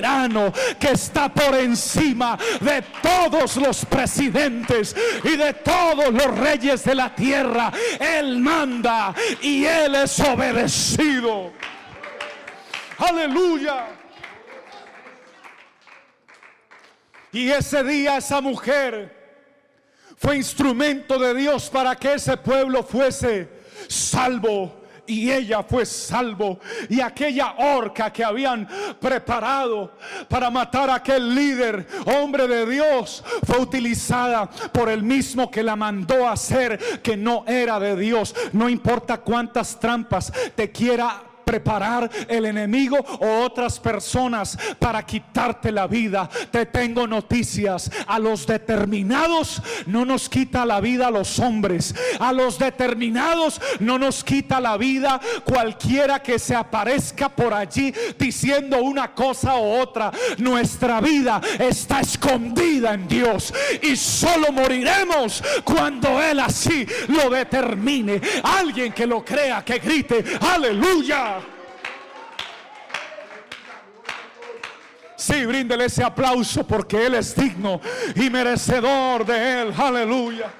que 0.79 0.91
está 0.93 1.29
por 1.29 1.55
encima 1.57 2.39
de 2.61 2.83
todos 3.03 3.57
los 3.57 3.85
presidentes 3.85 4.95
y 5.25 5.37
de 5.37 5.53
todos 5.55 6.13
los 6.13 6.39
reyes 6.39 6.85
de 6.85 6.95
la 6.95 7.15
tierra. 7.15 7.73
Él 7.99 8.39
manda 8.39 9.15
y 9.43 9.65
Él 9.65 9.95
es 9.95 10.19
obedecido. 10.21 11.53
Aleluya. 12.99 13.87
Y 17.33 17.51
ese 17.51 17.85
día 17.85 18.17
esa 18.17 18.41
mujer 18.41 19.17
fue 20.17 20.37
instrumento 20.37 21.19
de 21.19 21.35
Dios 21.35 21.69
para 21.71 21.95
que 21.95 22.15
ese 22.15 22.37
pueblo 22.37 22.83
fuese 22.83 23.49
salvo 23.89 24.78
y 25.09 25.33
ella 25.33 25.63
fue 25.63 25.85
salvo. 25.85 26.61
Y 26.89 27.01
aquella 27.01 27.55
horca 27.59 28.13
que 28.13 28.23
habían 28.23 28.69
preparado 29.01 29.95
para 30.29 30.51
matar 30.51 30.91
a 30.91 30.97
aquel 30.97 31.35
líder, 31.35 31.87
hombre 32.07 32.47
de 32.47 32.67
Dios, 32.67 33.25
fue 33.45 33.59
utilizada 33.59 34.47
por 34.47 34.89
el 34.89 35.03
mismo 35.03 35.51
que 35.51 35.63
la 35.63 35.75
mandó 35.75 36.29
a 36.29 36.33
hacer, 36.33 37.01
que 37.03 37.17
no 37.17 37.45
era 37.47 37.81
de 37.81 37.97
Dios. 37.97 38.35
No 38.53 38.69
importa 38.69 39.19
cuántas 39.19 39.81
trampas 39.81 40.33
te 40.55 40.71
quiera 40.71 41.28
preparar 41.49 42.11
el 42.29 42.45
enemigo 42.45 42.99
o 42.99 43.41
otras 43.43 43.81
personas 43.81 44.59
para 44.79 45.03
quitarte 45.07 45.73
la 45.73 45.87
vida. 45.87 46.29
Te 46.51 46.67
tengo 46.67 47.07
noticias. 47.07 47.91
A 48.07 48.19
los 48.19 48.47
determinados 48.47 49.63
no 49.87 50.05
nos 50.05 50.29
quita 50.29 50.67
la 50.67 50.83
vida 50.83 51.07
a 51.07 51.11
los 51.11 51.39
hombres. 51.39 51.95
A 52.21 52.35
los 52.35 52.59
determinados 52.59 53.63
no 53.81 53.99
nos 53.99 54.23
quita 54.23 54.61
la 54.61 54.77
vida 54.77 55.19
cualquiera 55.43 56.23
que 56.23 56.39
se 56.39 56.55
aparezca 56.55 57.31
por 57.31 57.55
allí 57.55 57.95
diciendo 58.19 58.83
una 58.83 59.15
cosa 59.15 59.57
u 59.57 59.81
otra. 59.81 60.13
Nuestra 60.37 61.01
vida 61.01 61.41
está 61.59 62.01
escondida 62.01 62.93
en 62.93 63.09
Dios 63.09 63.55
y 63.81 63.97
solo 63.97 64.53
moriremos 64.53 65.43
cuando 65.65 66.21
Él 66.21 66.41
así 66.41 66.87
lo 67.07 67.31
determine. 67.31 68.21
Alguien 68.43 68.93
que 68.93 69.07
lo 69.07 69.25
crea, 69.25 69.65
que 69.65 69.79
grite, 69.79 70.23
aleluya. 70.41 71.38
Sí, 75.29 75.45
bríndele 75.45 75.85
ese 75.85 76.03
aplauso 76.03 76.67
porque 76.67 77.05
Él 77.05 77.15
es 77.15 77.37
digno 77.37 77.83
y 78.15 78.31
merecedor 78.31 79.27
de 79.27 79.61
Él. 79.61 79.75
Aleluya. 79.77 80.51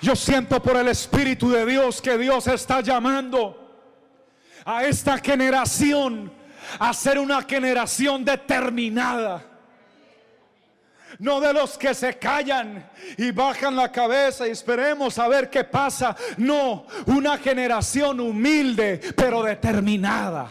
Yo 0.00 0.16
siento 0.16 0.62
por 0.62 0.74
el 0.78 0.88
Espíritu 0.88 1.50
de 1.50 1.66
Dios 1.66 2.00
que 2.00 2.16
Dios 2.16 2.46
está 2.46 2.80
llamando 2.80 3.92
a 4.64 4.84
esta 4.84 5.18
generación 5.18 6.32
a 6.78 6.94
ser 6.94 7.18
una 7.18 7.42
generación 7.42 8.24
determinada. 8.24 9.49
No 11.18 11.40
de 11.40 11.52
los 11.52 11.76
que 11.76 11.94
se 11.94 12.18
callan 12.18 12.88
y 13.16 13.30
bajan 13.30 13.76
la 13.76 13.90
cabeza 13.90 14.46
y 14.46 14.50
esperemos 14.50 15.18
a 15.18 15.28
ver 15.28 15.50
qué 15.50 15.64
pasa. 15.64 16.16
No, 16.36 16.86
una 17.06 17.36
generación 17.38 18.20
humilde 18.20 19.00
pero 19.16 19.42
determinada. 19.42 20.48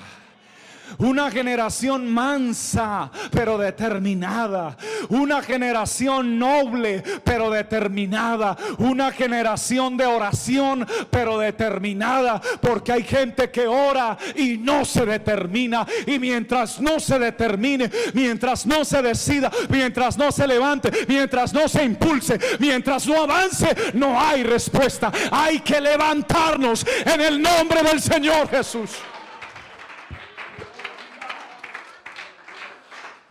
Una 0.97 1.31
generación 1.31 2.11
mansa, 2.11 3.11
pero 3.31 3.57
determinada. 3.57 4.75
Una 5.09 5.41
generación 5.41 6.37
noble, 6.37 7.03
pero 7.23 7.49
determinada. 7.49 8.57
Una 8.79 9.11
generación 9.11 9.95
de 9.97 10.05
oración, 10.05 10.85
pero 11.09 11.37
determinada. 11.37 12.41
Porque 12.61 12.91
hay 12.91 13.03
gente 13.03 13.49
que 13.49 13.67
ora 13.67 14.17
y 14.35 14.57
no 14.57 14.83
se 14.85 15.05
determina. 15.05 15.85
Y 16.05 16.19
mientras 16.19 16.79
no 16.81 16.99
se 16.99 17.19
determine, 17.19 17.89
mientras 18.13 18.65
no 18.65 18.83
se 18.83 19.01
decida, 19.01 19.51
mientras 19.69 20.17
no 20.17 20.31
se 20.31 20.47
levante, 20.47 20.91
mientras 21.07 21.53
no 21.53 21.67
se 21.67 21.83
impulse, 21.83 22.39
mientras 22.59 23.05
no 23.07 23.23
avance, 23.23 23.75
no 23.93 24.19
hay 24.19 24.43
respuesta. 24.43 25.11
Hay 25.31 25.59
que 25.59 25.79
levantarnos 25.79 26.85
en 27.05 27.21
el 27.21 27.41
nombre 27.41 27.83
del 27.83 28.01
Señor 28.01 28.49
Jesús. 28.49 28.91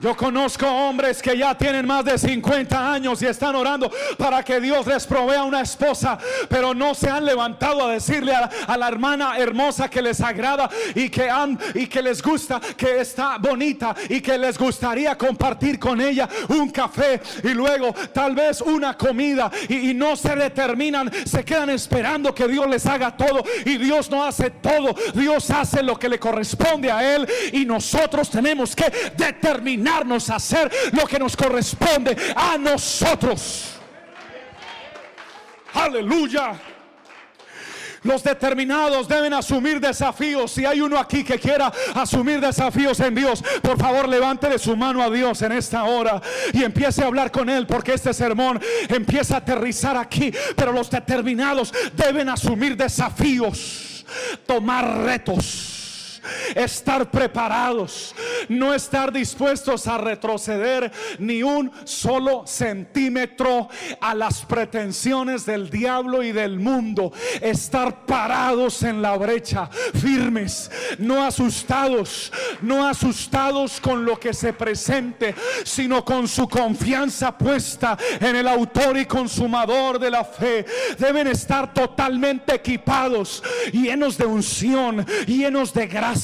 Yo 0.01 0.17
conozco 0.17 0.65
hombres 0.65 1.21
que 1.21 1.37
ya 1.37 1.59
tienen 1.59 1.85
más 1.85 2.05
de 2.05 2.17
50 2.17 2.93
años 2.93 3.21
y 3.21 3.27
están 3.27 3.57
orando 3.57 3.91
para 4.17 4.45
que 4.45 4.61
Dios 4.61 4.87
les 4.87 5.05
provea 5.05 5.43
una 5.43 5.61
esposa, 5.61 6.17
pero 6.49 6.73
no 6.73 6.95
se 6.95 7.11
han 7.11 7.25
levantado 7.25 7.85
a 7.85 7.95
decirle 7.95 8.33
a, 8.33 8.77
la 8.77 8.87
hermana 8.87 9.37
hermosa 9.39 9.91
que 9.91 10.01
les 10.01 10.21
agrada 10.21 10.71
y 10.95 11.09
que 11.09 11.29
han 11.29 11.59
y 11.75 11.89
que 11.89 12.01
les 12.01 12.23
gusta, 12.23 12.61
que 12.77 13.01
está 13.01 13.39
bonita 13.39 13.93
y 14.09 14.21
que 14.21 14.39
les 14.39 14.57
gustaría 14.57 15.19
compartir 15.19 15.81
con 15.81 16.01
ella 16.01 16.29
un 16.51 16.71
café 16.71 17.21
y 17.43 17.49
luego 17.49 17.93
tal 18.13 18.37
vez 18.37 18.61
una 18.61 18.97
comida 18.97 19.51
y, 19.69 19.91
y 19.91 19.95
no 19.95 20.15
se 20.15 20.37
determinan, 20.37 21.11
se 21.27 21.45
quedan 21.45 21.71
esperando 21.71 22.33
que 22.33 22.47
Dios 22.47 22.69
les 22.69 22.87
haga 22.87 23.17
todo 23.17 23.43
y 23.65 23.77
Dios 23.79 24.09
no 24.13 24.23
hace 24.23 24.51
todo, 24.51 24.95
Dios 25.13 25.51
hace 25.51 25.83
lo 25.83 25.99
que 25.99 26.09
le 26.09 26.21
corresponde 26.21 26.89
a 26.89 27.17
él 27.17 27.29
y 27.53 27.65
nosotros 27.65 28.31
tenemos 28.31 28.77
que 28.77 28.93
determinar 29.17 29.88
a 30.31 30.37
hacer 30.37 30.71
lo 30.93 31.07
que 31.07 31.19
nos 31.19 31.37
corresponde 31.37 32.17
a 32.35 32.57
nosotros. 32.59 33.75
Aleluya. 35.75 36.53
Los 38.05 38.23
determinados 38.23 39.09
deben 39.09 39.35
asumir 39.35 39.81
desafíos. 39.81 40.53
Si 40.53 40.65
hay 40.65 40.81
uno 40.81 40.99
aquí 40.99 41.25
que 41.25 41.39
quiera 41.39 41.73
asumir 41.95 42.41
desafíos 42.41 43.01
en 43.01 43.15
Dios, 43.15 43.43
por 43.61 43.77
favor 43.79 44.09
levante 44.09 44.49
de 44.49 44.59
su 44.59 44.77
mano 44.77 45.03
a 45.03 45.11
Dios 45.11 45.43
en 45.43 45.53
esta 45.53 45.85
hora 45.85 46.23
y 46.53 46.63
empiece 46.63 47.03
a 47.03 47.07
hablar 47.07 47.33
con 47.33 47.49
Él 47.49 47.67
porque 47.67 47.95
este 47.95 48.15
sermón 48.15 48.61
empieza 48.89 49.35
a 49.35 49.39
aterrizar 49.39 49.97
aquí. 49.97 50.33
Pero 50.55 50.73
los 50.73 50.89
determinados 50.89 51.73
deben 51.95 52.29
asumir 52.29 52.77
desafíos, 52.77 54.05
tomar 54.47 55.03
retos 55.05 55.78
estar 56.55 57.11
preparados, 57.11 58.15
no 58.49 58.75
estar 58.75 59.13
dispuestos 59.13 59.87
a 59.87 59.99
retroceder 59.99 60.93
ni 61.19 61.43
un 61.43 61.71
solo 61.85 62.45
centímetro 62.47 63.69
a 64.01 64.15
las 64.15 64.45
pretensiones 64.45 65.47
del 65.47 65.71
diablo 65.71 66.23
y 66.23 66.33
del 66.33 66.59
mundo, 66.59 67.13
estar 67.41 68.07
parados 68.07 68.83
en 68.83 69.03
la 69.03 69.17
brecha, 69.17 69.69
firmes, 70.01 70.71
no 70.99 71.25
asustados, 71.25 72.33
no 72.63 72.87
asustados 72.87 73.81
con 73.81 74.05
lo 74.05 74.19
que 74.19 74.35
se 74.35 74.53
presente, 74.53 75.35
sino 75.65 76.05
con 76.05 76.29
su 76.29 76.49
confianza 76.49 77.37
puesta 77.37 77.97
en 78.21 78.37
el 78.37 78.49
autor 78.49 78.97
y 78.99 79.07
consumador 79.07 79.99
de 79.99 80.11
la 80.11 80.25
fe. 80.25 80.65
Deben 80.99 81.27
estar 81.27 81.73
totalmente 81.73 82.55
equipados, 82.55 83.43
llenos 83.73 84.19
de 84.19 84.27
unción, 84.27 85.07
llenos 85.27 85.73
de 85.73 85.87
gracia 85.87 86.18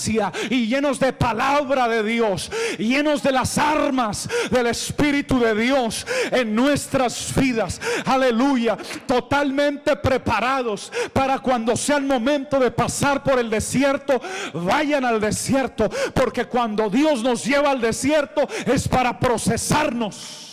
y 0.51 0.67
llenos 0.67 0.99
de 0.99 1.13
palabra 1.13 1.87
de 1.89 2.03
Dios, 2.03 2.51
llenos 2.79 3.23
de 3.23 3.33
las 3.33 3.59
armas 3.59 4.29
del 4.51 4.67
Espíritu 4.67 5.39
de 5.39 5.55
Dios 5.55 6.07
en 6.31 6.55
nuestras 6.55 7.33
vidas. 7.35 7.81
Aleluya. 8.05 8.77
Totalmente 9.07 9.97
preparados 9.97 10.93
para 11.13 11.39
cuando 11.39 11.77
sea 11.77 11.99
el 11.99 12.05
momento 12.05 12.59
de 12.59 12.71
pasar 12.71 13.23
por 13.23 13.39
el 13.39 13.49
desierto, 13.49 14.21
vayan 14.53 15.05
al 15.05 15.21
desierto. 15.21 15.89
Porque 16.13 16.47
cuando 16.47 16.91
Dios 16.91 17.23
nos 17.23 17.45
lleva 17.45 17.71
al 17.71 17.81
desierto 17.81 18.43
es 18.67 18.89
para 18.89 19.19
procesarnos. 19.19 20.51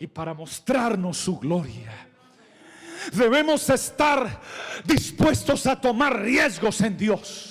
Y 0.00 0.06
para 0.06 0.32
mostrarnos 0.32 1.18
su 1.18 1.38
gloria 1.38 2.07
debemos 3.12 3.68
estar 3.70 4.40
dispuestos 4.84 5.66
a 5.66 5.80
tomar 5.80 6.20
riesgos 6.20 6.80
en 6.80 6.96
Dios. 6.96 7.47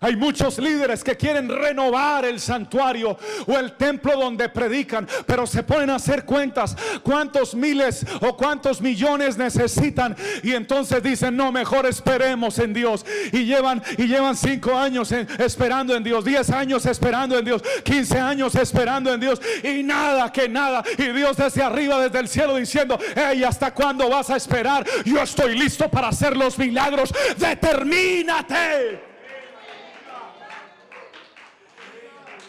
Hay 0.00 0.16
muchos 0.16 0.58
líderes 0.58 1.02
que 1.02 1.16
quieren 1.16 1.48
renovar 1.48 2.24
el 2.24 2.40
santuario 2.40 3.18
o 3.46 3.58
el 3.58 3.72
templo 3.72 4.16
donde 4.16 4.48
predican, 4.48 5.08
pero 5.26 5.46
se 5.46 5.62
a 5.90 5.94
hacer 5.94 6.24
cuentas 6.24 6.76
cuántos 7.02 7.54
miles 7.54 8.04
o 8.20 8.36
cuántos 8.36 8.80
millones 8.80 9.36
necesitan 9.36 10.16
y 10.42 10.52
entonces 10.52 11.02
dicen, 11.02 11.36
"No, 11.36 11.52
mejor 11.52 11.86
esperemos 11.86 12.58
en 12.58 12.72
Dios." 12.72 13.04
Y 13.32 13.44
llevan 13.44 13.82
y 13.96 14.06
llevan 14.06 14.36
cinco 14.36 14.76
años 14.76 15.12
esperando 15.12 15.94
en 15.94 16.02
Dios, 16.02 16.24
diez 16.24 16.50
años 16.50 16.86
esperando 16.86 17.38
en 17.38 17.44
Dios, 17.44 17.62
quince 17.84 18.18
años 18.18 18.54
esperando 18.54 19.12
en 19.12 19.20
Dios 19.20 19.40
y 19.62 19.82
nada 19.82 20.32
que 20.32 20.48
nada. 20.48 20.82
Y 20.96 21.12
Dios 21.12 21.36
desde 21.36 21.62
arriba, 21.62 22.00
desde 22.00 22.18
el 22.18 22.28
cielo 22.28 22.56
diciendo, 22.56 22.98
"Hey, 23.14 23.44
¿hasta 23.44 23.72
cuándo 23.72 24.08
vas 24.08 24.30
a 24.30 24.36
esperar? 24.36 24.84
Yo 25.04 25.22
estoy 25.22 25.56
listo 25.56 25.88
para 25.88 26.08
hacer 26.08 26.36
los 26.36 26.58
milagros. 26.58 27.14
Determínate." 27.36 29.07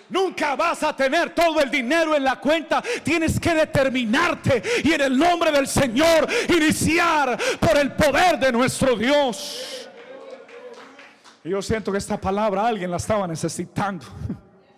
Nunca 0.09 0.55
vas 0.55 0.81
a 0.83 0.95
tener 0.95 1.33
todo 1.35 1.61
el 1.61 1.69
dinero 1.69 2.15
en 2.15 2.23
la 2.23 2.39
cuenta. 2.39 2.81
Tienes 3.03 3.39
que 3.39 3.53
determinarte 3.53 4.61
y 4.83 4.93
en 4.93 5.01
el 5.01 5.17
nombre 5.17 5.51
del 5.51 5.67
Señor 5.67 6.27
iniciar 6.49 7.37
por 7.59 7.77
el 7.77 7.91
poder 7.93 8.39
de 8.39 8.51
nuestro 8.51 8.95
Dios. 8.95 9.87
Y 11.43 11.49
yo 11.49 11.61
siento 11.61 11.91
que 11.91 11.99
esta 11.99 12.19
palabra 12.19 12.67
alguien 12.67 12.89
la 12.91 12.97
estaba 12.97 13.27
necesitando. 13.27 14.05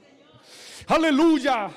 Aleluya 0.87 1.69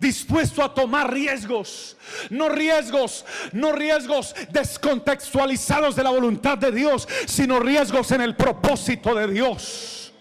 dispuesto 0.00 0.64
a 0.64 0.72
tomar 0.72 1.12
riesgos, 1.12 1.94
no 2.30 2.48
riesgos, 2.48 3.24
no 3.52 3.70
riesgos 3.72 4.34
descontextualizados 4.50 5.94
de 5.94 6.02
la 6.02 6.08
voluntad 6.08 6.56
de 6.56 6.72
Dios, 6.72 7.06
sino 7.26 7.60
riesgos 7.60 8.10
en 8.10 8.22
el 8.22 8.34
propósito 8.34 9.14
de 9.14 9.28
Dios. 9.28 10.12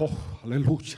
Oh. 0.00 0.29
Aleluya. 0.44 0.96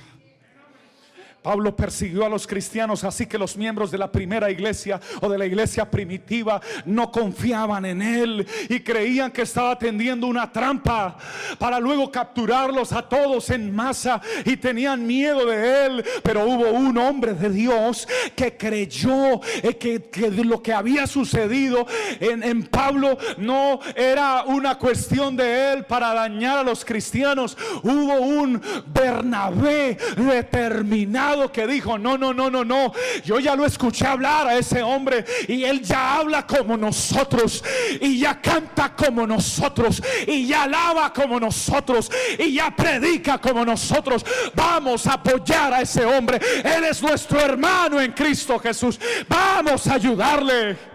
Pablo 1.42 1.74
persiguió 1.74 2.24
a 2.24 2.28
los 2.28 2.46
cristianos, 2.46 3.02
así 3.02 3.26
que 3.26 3.36
los 3.36 3.56
miembros 3.56 3.90
de 3.90 3.98
la 3.98 4.12
primera 4.12 4.48
iglesia 4.48 5.00
o 5.20 5.28
de 5.28 5.36
la 5.36 5.44
iglesia 5.44 5.90
primitiva 5.90 6.60
no 6.84 7.10
confiaban 7.10 7.84
en 7.84 8.00
él 8.00 8.46
y 8.68 8.78
creían 8.80 9.32
que 9.32 9.42
estaba 9.42 9.76
tendiendo 9.76 10.28
una 10.28 10.52
trampa 10.52 11.16
para 11.58 11.80
luego 11.80 12.12
capturarlos 12.12 12.92
a 12.92 13.02
todos 13.02 13.50
en 13.50 13.74
masa 13.74 14.20
y 14.44 14.56
tenían 14.56 15.04
miedo 15.04 15.44
de 15.46 15.86
él. 15.86 16.04
Pero 16.22 16.46
hubo 16.46 16.70
un 16.70 16.96
hombre 16.96 17.34
de 17.34 17.50
Dios 17.50 18.06
que 18.36 18.56
creyó 18.56 19.40
eh, 19.62 19.76
que, 19.76 20.30
lo 20.44 20.62
que 20.62 20.72
había 20.72 21.08
sucedido 21.08 21.86
en, 22.20 22.44
en 22.44 22.62
Pablo 22.66 23.18
no 23.38 23.80
era 23.96 24.44
una 24.44 24.78
cuestión 24.78 25.36
de 25.36 25.72
él 25.72 25.86
para 25.86 26.14
dañar 26.14 26.58
a 26.58 26.62
los 26.62 26.84
cristianos. 26.84 27.58
Hubo 27.82 28.20
un 28.20 28.62
Bernabé 28.86 29.98
determinado 30.16 31.31
que 31.52 31.66
dijo, 31.66 31.98
no, 31.98 32.18
no, 32.18 32.32
no, 32.32 32.50
no, 32.50 32.64
no, 32.64 32.92
yo 33.24 33.38
ya 33.38 33.54
lo 33.54 33.64
escuché 33.64 34.06
hablar 34.06 34.46
a 34.46 34.56
ese 34.56 34.82
hombre 34.82 35.24
y 35.48 35.64
él 35.64 35.82
ya 35.82 36.16
habla 36.16 36.46
como 36.46 36.76
nosotros 36.76 37.64
y 38.00 38.18
ya 38.20 38.40
canta 38.40 38.94
como 38.94 39.26
nosotros 39.26 40.02
y 40.26 40.46
ya 40.46 40.64
alaba 40.64 41.12
como 41.12 41.40
nosotros 41.40 42.10
y 42.38 42.54
ya 42.54 42.74
predica 42.74 43.38
como 43.38 43.64
nosotros. 43.64 44.24
Vamos 44.54 45.06
a 45.06 45.14
apoyar 45.14 45.72
a 45.72 45.82
ese 45.82 46.04
hombre. 46.04 46.40
Él 46.64 46.84
es 46.84 47.02
nuestro 47.02 47.40
hermano 47.40 48.00
en 48.00 48.12
Cristo 48.12 48.58
Jesús. 48.58 48.98
Vamos 49.28 49.86
a 49.86 49.94
ayudarle. 49.94 50.91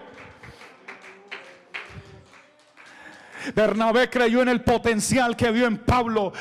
Bernabé 3.55 4.09
creyó 4.09 4.41
en 4.41 4.49
el 4.49 4.61
potencial 4.61 5.35
que 5.35 5.51
vio 5.51 5.67
en 5.67 5.77
Pablo 5.77 6.33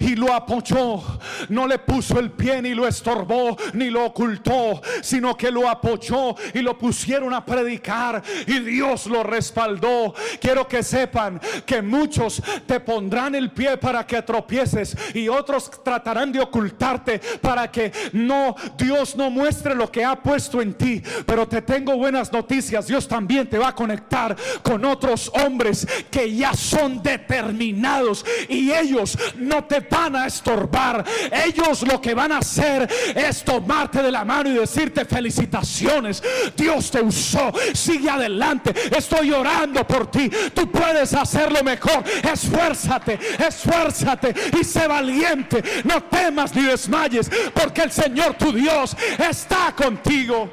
y 0.00 0.14
lo 0.16 0.32
apoyó. 0.32 1.02
No 1.48 1.66
le 1.66 1.78
puso 1.78 2.18
el 2.18 2.30
pie 2.30 2.62
ni 2.62 2.74
lo 2.74 2.86
estorbó 2.86 3.56
ni 3.74 3.90
lo 3.90 4.06
ocultó, 4.06 4.80
sino 5.02 5.36
que 5.36 5.50
lo 5.50 5.68
apoyó 5.68 6.34
y 6.54 6.60
lo 6.60 6.78
pusieron 6.78 7.34
a 7.34 7.44
predicar 7.44 8.22
y 8.46 8.60
Dios 8.60 9.06
lo 9.06 9.22
respaldó. 9.22 10.14
Quiero 10.40 10.66
que 10.66 10.82
sepan 10.82 11.40
que 11.64 11.82
muchos 11.82 12.42
te 12.66 12.80
pondrán 12.80 13.34
el 13.34 13.50
pie 13.50 13.76
para 13.76 14.06
que 14.06 14.22
tropieces 14.22 14.96
y 15.14 15.28
otros 15.28 15.70
tratarán 15.82 16.32
de 16.32 16.40
ocultarte 16.40 17.20
para 17.40 17.70
que 17.70 17.92
no 18.12 18.54
Dios 18.76 19.16
no 19.16 19.30
muestre 19.30 19.74
lo 19.74 19.90
que 19.90 20.04
ha 20.04 20.16
puesto 20.16 20.60
en 20.60 20.74
ti. 20.74 21.02
Pero 21.26 21.46
te 21.46 21.62
tengo 21.62 21.96
buenas 21.96 22.32
noticias. 22.32 22.86
Dios 22.86 23.06
también 23.06 23.48
te 23.48 23.58
va 23.58 23.68
a 23.68 23.74
conectar 23.74 24.36
con 24.62 24.84
otros 24.84 25.30
hombres 25.34 25.86
que 26.10 26.34
ya 26.34 26.47
son 26.54 27.02
determinados 27.02 28.24
y 28.48 28.72
ellos 28.72 29.18
no 29.36 29.64
te 29.64 29.80
van 29.80 30.16
a 30.16 30.26
estorbar. 30.26 31.04
Ellos 31.44 31.82
lo 31.82 32.00
que 32.00 32.14
van 32.14 32.32
a 32.32 32.38
hacer 32.38 32.88
es 33.14 33.42
tomarte 33.42 34.02
de 34.02 34.10
la 34.10 34.24
mano 34.24 34.50
y 34.50 34.54
decirte 34.54 35.04
felicitaciones. 35.04 36.22
Dios 36.56 36.90
te 36.90 37.00
usó. 37.00 37.52
Sigue 37.74 38.10
adelante. 38.10 38.74
Estoy 38.96 39.32
orando 39.32 39.86
por 39.86 40.10
ti. 40.10 40.30
Tú 40.54 40.70
puedes 40.70 41.14
hacerlo 41.14 41.62
mejor. 41.62 42.04
Esfuérzate, 42.22 43.18
esfuérzate 43.38 44.34
y 44.60 44.64
sé 44.64 44.86
valiente. 44.86 45.62
No 45.84 46.02
temas 46.04 46.54
ni 46.54 46.62
desmayes 46.62 47.30
porque 47.54 47.82
el 47.82 47.92
Señor 47.92 48.34
tu 48.34 48.52
Dios 48.52 48.96
está 49.18 49.74
contigo. 49.76 50.50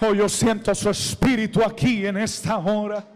Oh, 0.00 0.12
yo 0.12 0.28
siento 0.28 0.74
su 0.74 0.90
espíritu 0.90 1.62
aquí 1.62 2.06
en 2.06 2.18
esta 2.18 2.58
hora. 2.58 3.15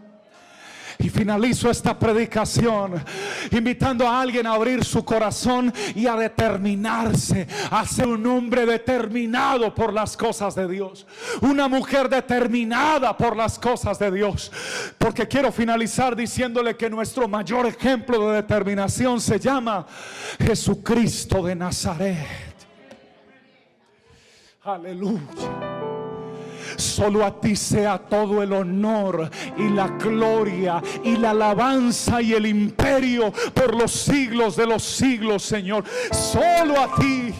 Y 0.99 1.09
finalizo 1.09 1.69
esta 1.69 1.97
predicación 1.97 3.03
invitando 3.51 4.07
a 4.07 4.21
alguien 4.21 4.47
a 4.47 4.53
abrir 4.53 4.83
su 4.83 5.03
corazón 5.03 5.73
y 5.95 6.07
a 6.07 6.15
determinarse 6.15 7.47
a 7.69 7.85
ser 7.85 8.07
un 8.07 8.25
hombre 8.25 8.65
determinado 8.65 9.73
por 9.73 9.93
las 9.93 10.15
cosas 10.15 10.55
de 10.55 10.67
Dios. 10.67 11.05
Una 11.41 11.67
mujer 11.67 12.09
determinada 12.09 13.15
por 13.15 13.35
las 13.35 13.57
cosas 13.57 13.99
de 13.99 14.11
Dios. 14.11 14.51
Porque 14.97 15.27
quiero 15.27 15.51
finalizar 15.51 16.15
diciéndole 16.15 16.75
que 16.75 16.89
nuestro 16.89 17.27
mayor 17.27 17.65
ejemplo 17.65 18.29
de 18.29 18.37
determinación 18.37 19.19
se 19.19 19.39
llama 19.39 19.85
Jesucristo 20.39 21.43
de 21.43 21.55
Nazaret. 21.55 22.27
Aleluya. 24.63 25.70
Solo 26.81 27.23
a 27.23 27.39
ti 27.39 27.55
sea 27.55 27.99
todo 27.99 28.41
el 28.41 28.51
honor 28.53 29.29
y 29.55 29.69
la 29.69 29.87
gloria 29.87 30.81
y 31.03 31.15
la 31.15 31.29
alabanza 31.29 32.21
y 32.21 32.33
el 32.33 32.47
imperio 32.47 33.31
por 33.53 33.75
los 33.75 33.91
siglos 33.91 34.55
de 34.55 34.65
los 34.65 34.81
siglos, 34.81 35.43
Señor. 35.43 35.83
Solo 36.11 36.81
a 36.81 36.95
ti. 36.95 37.33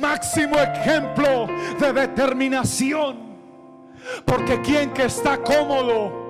Máximo 0.00 0.56
ejemplo 0.58 1.46
de 1.78 1.92
determinación. 1.92 3.16
Porque 4.24 4.60
quien 4.60 4.90
que 4.90 5.04
está 5.04 5.38
cómodo 5.38 6.25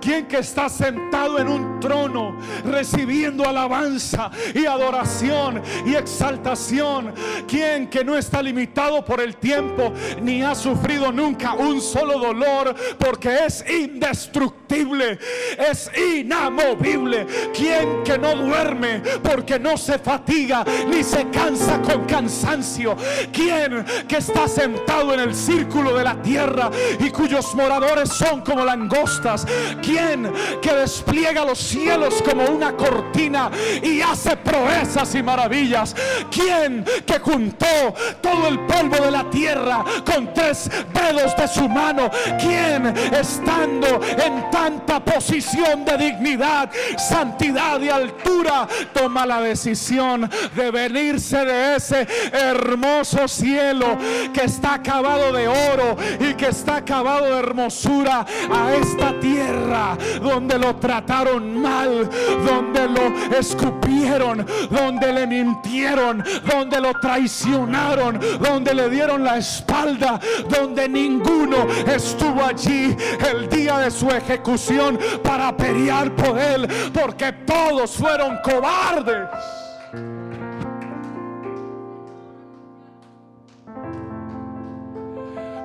quien 0.00 0.26
que 0.26 0.38
está 0.38 0.68
sentado 0.68 1.38
en 1.38 1.48
un 1.48 1.80
trono 1.80 2.36
recibiendo 2.64 3.48
alabanza 3.48 4.30
y 4.54 4.66
adoración 4.66 5.62
y 5.86 5.94
exaltación. 5.94 7.14
Quien 7.46 7.88
que 7.88 8.04
no 8.04 8.16
está 8.16 8.42
limitado 8.42 9.04
por 9.04 9.20
el 9.20 9.36
tiempo 9.36 9.92
ni 10.22 10.42
ha 10.42 10.54
sufrido 10.54 11.12
nunca 11.12 11.54
un 11.54 11.80
solo 11.80 12.18
dolor 12.18 12.74
porque 12.98 13.44
es 13.46 13.64
indestructible, 13.68 15.18
es 15.58 15.90
inamovible. 15.96 17.26
Quien 17.54 18.02
que 18.04 18.18
no 18.18 18.34
duerme 18.34 19.02
porque 19.22 19.58
no 19.58 19.76
se 19.76 19.98
fatiga 19.98 20.64
ni 20.88 21.02
se 21.02 21.28
cansa 21.30 21.80
con 21.80 22.04
cansancio. 22.04 22.96
Quien 23.32 23.84
que 24.08 24.18
está 24.18 24.48
sentado 24.48 25.14
en 25.14 25.20
el 25.20 25.34
círculo 25.34 25.96
de 25.96 26.04
la 26.04 26.20
tierra 26.22 26.70
y 26.98 27.10
cuyos 27.10 27.54
moradores 27.54 28.08
son 28.10 28.42
como 28.42 28.64
langostas 28.64 29.46
¿Quién 29.82 30.32
que 30.60 30.74
despliega 30.74 31.44
los 31.44 31.58
cielos 31.58 32.22
como 32.22 32.44
una 32.44 32.76
cortina 32.76 33.50
y 33.82 34.00
hace 34.00 34.36
proezas 34.36 35.14
y 35.14 35.22
maravillas? 35.22 35.94
¿Quién 36.30 36.84
que 37.06 37.18
juntó 37.18 37.66
todo 38.20 38.48
el 38.48 38.60
polvo 38.60 38.96
de 39.04 39.10
la 39.10 39.28
tierra 39.30 39.84
con 40.04 40.32
tres 40.34 40.70
dedos 40.92 41.36
de 41.36 41.48
su 41.48 41.68
mano? 41.68 42.10
¿Quién 42.40 42.86
estando 43.12 44.00
en 44.02 44.50
tanta 44.50 45.04
posición 45.04 45.84
de 45.84 45.96
dignidad, 45.96 46.70
santidad 46.98 47.80
y 47.80 47.88
altura 47.88 48.68
toma 48.92 49.26
la 49.26 49.40
decisión 49.40 50.28
de 50.54 50.70
venirse 50.70 51.44
de 51.44 51.76
ese 51.76 52.06
hermoso 52.32 53.28
cielo 53.28 53.96
que 54.32 54.44
está 54.44 54.74
acabado 54.74 55.32
de 55.32 55.48
oro 55.48 55.96
y 56.20 56.34
que 56.34 56.48
está 56.48 56.76
acabado 56.76 57.26
de 57.26 57.38
hermosura 57.38 58.26
a 58.50 58.74
esta 58.74 59.18
tierra? 59.20 59.49
Donde 60.20 60.58
lo 60.58 60.76
trataron 60.76 61.60
mal, 61.60 62.08
donde 62.44 62.88
lo 62.88 63.36
escupieron, 63.36 64.46
donde 64.70 65.12
le 65.12 65.26
mintieron, 65.26 66.24
donde 66.44 66.80
lo 66.80 66.92
traicionaron, 66.94 68.20
donde 68.40 68.74
le 68.74 68.90
dieron 68.90 69.24
la 69.24 69.38
espalda, 69.38 70.20
donde 70.48 70.88
ninguno 70.88 71.66
estuvo 71.86 72.44
allí 72.44 72.96
el 73.32 73.48
día 73.48 73.78
de 73.78 73.90
su 73.90 74.08
ejecución 74.08 74.98
para 75.22 75.56
pelear 75.56 76.14
por 76.14 76.38
él, 76.38 76.68
porque 76.92 77.32
todos 77.32 77.92
fueron 77.92 78.38
cobardes. 78.42 79.28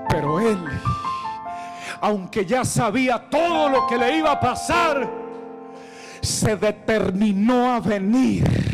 Pero 0.09 0.39
él 0.39 0.57
aunque 2.01 2.45
ya 2.45 2.63
sabía 2.65 3.19
todo 3.29 3.69
lo 3.69 3.87
que 3.87 3.97
le 3.97 4.17
iba 4.17 4.31
a 4.31 4.39
pasar, 4.39 5.09
se 6.21 6.55
determinó 6.55 7.73
a 7.73 7.79
venir. 7.79 8.65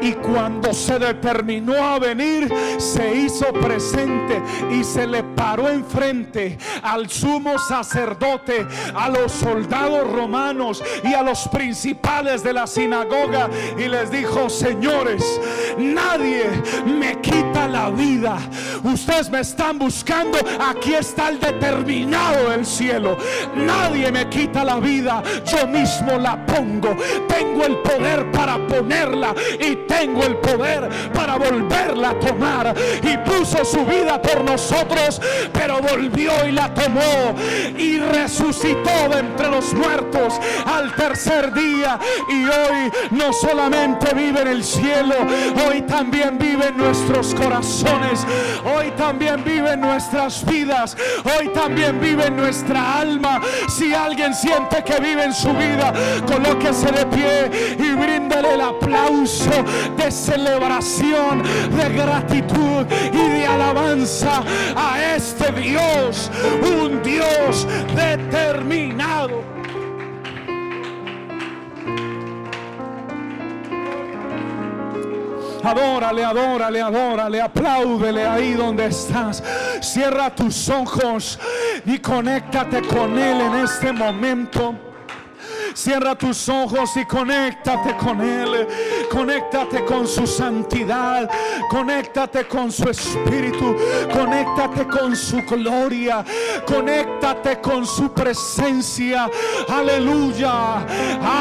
Y 0.00 0.12
cuando 0.12 0.74
se 0.74 0.98
determinó 0.98 1.82
a 1.82 1.98
venir, 1.98 2.52
se 2.76 3.14
hizo 3.14 3.50
presente 3.54 4.42
y 4.70 4.84
se 4.84 5.06
le 5.06 5.22
paró 5.22 5.70
enfrente 5.70 6.58
al 6.82 7.08
sumo 7.08 7.58
sacerdote, 7.58 8.66
a 8.94 9.08
los 9.08 9.32
soldados 9.32 10.10
romanos 10.12 10.82
y 11.04 11.14
a 11.14 11.22
los 11.22 11.48
principales 11.48 12.42
de 12.42 12.52
la 12.52 12.66
sinagoga 12.66 13.48
y 13.78 13.88
les 13.88 14.10
dijo, 14.10 14.50
señores, 14.50 15.40
nadie 15.78 16.50
me 16.84 17.18
quita 17.22 17.53
la 17.68 17.90
vida. 17.90 18.38
Ustedes 18.82 19.30
me 19.30 19.40
están 19.40 19.78
buscando, 19.78 20.38
aquí 20.60 20.94
está 20.94 21.28
el 21.28 21.40
determinado 21.40 22.50
del 22.50 22.66
cielo. 22.66 23.16
Nadie 23.56 24.10
me 24.10 24.28
quita 24.28 24.64
la 24.64 24.76
vida, 24.76 25.22
yo 25.44 25.66
mismo 25.66 26.18
la 26.18 26.44
pongo. 26.46 26.96
Tengo 27.28 27.64
el 27.64 27.76
poder 27.78 28.30
para 28.32 28.66
ponerla 28.66 29.34
y 29.58 29.76
tengo 29.86 30.24
el 30.24 30.36
poder 30.36 30.88
para 31.12 31.36
volverla 31.36 32.10
a 32.10 32.18
tomar. 32.18 32.74
Y 33.02 33.16
puso 33.18 33.64
su 33.64 33.84
vida 33.84 34.20
por 34.20 34.44
nosotros, 34.44 35.20
pero 35.52 35.80
volvió 35.80 36.32
y 36.46 36.52
la 36.52 36.72
tomó 36.74 37.34
y 37.78 37.98
resucitó 37.98 39.08
de 39.10 39.20
entre 39.20 39.50
los 39.50 39.72
muertos 39.74 40.34
al 40.66 40.94
tercer 40.94 41.52
día. 41.52 41.98
Y 42.28 42.44
hoy 42.44 42.92
no 43.10 43.32
solamente 43.32 44.14
vive 44.14 44.42
en 44.42 44.48
el 44.48 44.64
cielo, 44.64 45.14
hoy 45.66 45.82
también 45.82 46.38
vive 46.38 46.68
en 46.68 46.76
nuestros 46.76 47.34
corazones, 47.34 47.53
hoy 48.64 48.90
también 48.96 49.44
vive 49.44 49.72
en 49.72 49.80
nuestras 49.80 50.44
vidas, 50.44 50.96
hoy 51.24 51.48
también 51.48 52.00
vive 52.00 52.26
en 52.26 52.36
nuestra 52.36 53.00
alma. 53.00 53.40
Si 53.68 53.94
alguien 53.94 54.34
siente 54.34 54.82
que 54.82 54.98
vive 55.00 55.24
en 55.24 55.32
su 55.32 55.52
vida, 55.52 55.92
colóquese 56.26 56.90
de 56.90 57.06
pie 57.06 57.76
y 57.78 57.94
bríndale 57.94 58.54
el 58.54 58.60
aplauso 58.60 59.50
de 59.96 60.10
celebración, 60.10 61.42
de 61.76 61.88
gratitud 61.90 62.86
y 63.12 63.28
de 63.28 63.46
alabanza 63.46 64.42
a 64.76 65.14
este 65.14 65.52
Dios, 65.52 66.30
un 66.62 67.02
Dios 67.02 67.66
determinado. 67.94 69.63
Adórale, 75.64 76.22
adórale, 76.22 76.80
adórale, 76.82 77.40
apláudele 77.40 78.26
ahí 78.26 78.52
donde 78.52 78.86
estás. 78.86 79.42
Cierra 79.80 80.34
tus 80.34 80.68
ojos 80.68 81.38
y 81.86 81.98
conéctate 81.98 82.82
con 82.82 83.18
Él 83.18 83.40
en 83.40 83.54
este 83.64 83.90
momento. 83.90 84.93
Cierra 85.74 86.14
tus 86.14 86.48
ojos 86.48 86.96
y 86.96 87.04
conéctate 87.04 87.96
con 87.96 88.20
Él. 88.20 88.68
Conéctate 89.10 89.84
con 89.84 90.06
su 90.06 90.24
santidad. 90.24 91.28
Conéctate 91.68 92.46
con 92.46 92.70
su 92.70 92.88
espíritu. 92.88 93.74
Conéctate 94.12 94.86
con 94.86 95.16
su 95.16 95.42
gloria. 95.42 96.24
Conéctate 96.64 97.60
con 97.60 97.84
su 97.84 98.12
presencia. 98.12 99.28
Aleluya. 99.68 100.86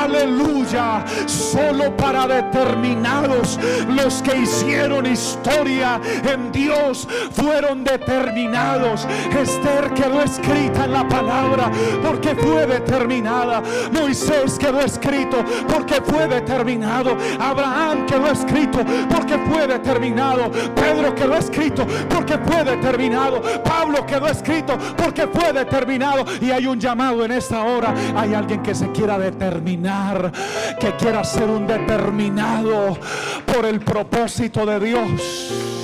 Aleluya. 0.02 1.06
Solo 1.28 1.96
para 1.96 2.26
determinados 2.26 3.60
los 3.90 4.24
que 4.24 4.38
hicieron 4.38 5.06
historia 5.06 6.02
en 6.24 6.52
Dios 6.52 7.08
fueron 7.34 7.84
determinados. 7.84 9.08
Esther 9.40 9.94
quedó 9.94 10.24
escrita 10.24 10.86
en 10.86 10.94
la 10.94 11.08
palabra 11.08 11.72
porque 12.02 12.36
fue 12.36 12.66
determinada. 12.66 13.62
Moisés 13.92 14.23
quedó 14.60 14.82
escrito 14.82 15.44
porque 15.68 16.02
fue 16.02 16.28
determinado. 16.28 17.18
Abraham 17.40 18.06
quedó 18.06 18.32
escrito 18.32 18.80
porque 19.10 19.38
fue 19.50 19.68
determinado. 19.68 20.52
Pedro 20.76 21.14
quedó 21.16 21.36
escrito 21.36 21.86
porque 22.10 22.38
fue 22.38 22.64
determinado. 22.64 23.42
Pablo 23.64 24.06
quedó 24.06 24.28
escrito 24.28 24.78
porque 24.98 25.28
fue 25.28 25.54
determinado. 25.54 26.26
Y 26.42 26.52
hay 26.52 26.66
un 26.68 26.80
llamado 26.80 27.26
en 27.26 27.32
esta 27.32 27.64
hora. 27.64 27.94
Hay 28.16 28.34
alguien 28.34 28.62
que 28.62 28.76
se 28.76 28.92
quiera 28.92 29.18
determinar, 29.18 30.32
que 30.80 30.96
quiera 30.96 31.24
ser 31.24 31.50
un 31.50 31.68
determinado 31.68 32.98
por 33.46 33.66
el 33.66 33.80
propósito 33.80 34.66
de 34.66 34.80
Dios. 34.80 35.83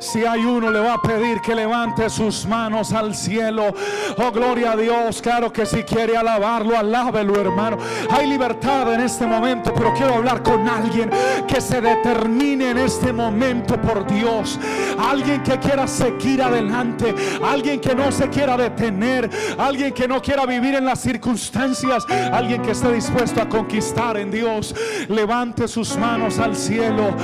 Si 0.00 0.24
hay 0.24 0.44
uno, 0.44 0.70
le 0.70 0.80
va 0.80 0.94
a 0.94 1.02
pedir 1.02 1.40
que 1.40 1.54
levante 1.54 2.08
sus 2.08 2.46
manos 2.46 2.92
al 2.92 3.14
cielo. 3.14 3.74
Oh, 4.16 4.30
gloria 4.30 4.72
a 4.72 4.76
Dios. 4.76 5.20
Claro 5.20 5.52
que 5.52 5.66
si 5.66 5.82
quiere 5.82 6.16
alabarlo, 6.16 6.76
alábelo, 6.78 7.40
hermano. 7.40 7.78
Hay 8.10 8.26
libertad 8.26 8.92
en 8.94 9.00
este 9.00 9.26
momento, 9.26 9.72
pero 9.74 9.92
quiero 9.94 10.14
hablar 10.14 10.42
con 10.42 10.68
alguien 10.68 11.10
que 11.46 11.60
se 11.60 11.80
determine 11.80 12.70
en 12.70 12.78
este 12.78 13.12
momento 13.12 13.80
por 13.80 14.06
Dios. 14.06 14.58
Alguien 14.98 15.42
que 15.42 15.58
quiera 15.58 15.86
seguir 15.86 16.42
adelante. 16.42 17.14
Alguien 17.42 17.80
que 17.80 17.94
no 17.94 18.12
se 18.12 18.28
quiera 18.28 18.56
detener. 18.56 19.28
Alguien 19.58 19.92
que 19.92 20.06
no 20.06 20.22
quiera 20.22 20.46
vivir 20.46 20.74
en 20.74 20.84
las 20.84 21.00
circunstancias. 21.00 22.06
Alguien 22.32 22.62
que 22.62 22.70
esté 22.70 22.92
dispuesto 22.92 23.42
a 23.42 23.48
conquistar 23.48 24.16
en 24.16 24.30
Dios. 24.30 24.74
Levante 25.08 25.66
sus 25.66 25.96
manos 25.96 26.38
al 26.38 26.54
cielo. 26.54 27.14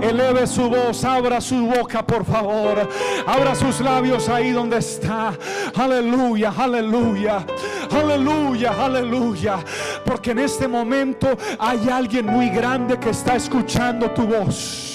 Eleve 0.00 0.46
su 0.46 0.68
voz. 0.68 1.04
Abra 1.04 1.40
su 1.40 1.66
boca, 1.66 2.04
por 2.04 2.23
favor. 2.24 2.88
Abra 3.26 3.54
sus 3.54 3.80
labios 3.80 4.28
ahí 4.28 4.50
donde 4.52 4.78
está. 4.78 5.34
Aleluya, 5.74 6.52
aleluya. 6.56 7.44
Aleluya, 7.90 8.72
aleluya. 8.78 9.58
Porque 10.04 10.32
en 10.32 10.40
este 10.40 10.68
momento 10.68 11.36
hay 11.58 11.88
alguien 11.88 12.26
muy 12.26 12.48
grande 12.50 12.98
que 12.98 13.10
está 13.10 13.36
escuchando 13.36 14.10
tu 14.10 14.26
voz. 14.26 14.93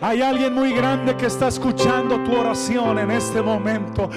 Hay 0.00 0.20
alguien 0.20 0.54
muy 0.54 0.72
grande 0.72 1.16
que 1.16 1.26
está 1.26 1.48
escuchando 1.48 2.22
tu 2.22 2.36
oración 2.36 2.98
en 2.98 3.10
este 3.10 3.40
momento. 3.40 4.10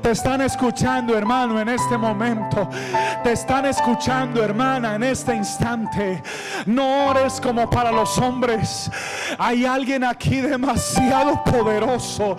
Te 0.00 0.12
están 0.12 0.40
escuchando, 0.42 1.16
hermano, 1.16 1.60
en 1.60 1.68
este 1.68 1.98
momento. 1.98 2.68
Te 3.22 3.32
están 3.32 3.66
escuchando, 3.66 4.42
hermana, 4.42 4.94
en 4.94 5.02
este 5.02 5.34
instante. 5.34 6.22
No 6.66 7.08
ores 7.08 7.40
como 7.40 7.68
para 7.68 7.90
los 7.90 8.16
hombres. 8.18 8.90
Hay 9.38 9.64
alguien 9.64 10.04
aquí 10.04 10.40
demasiado 10.40 11.42
poderoso 11.42 12.36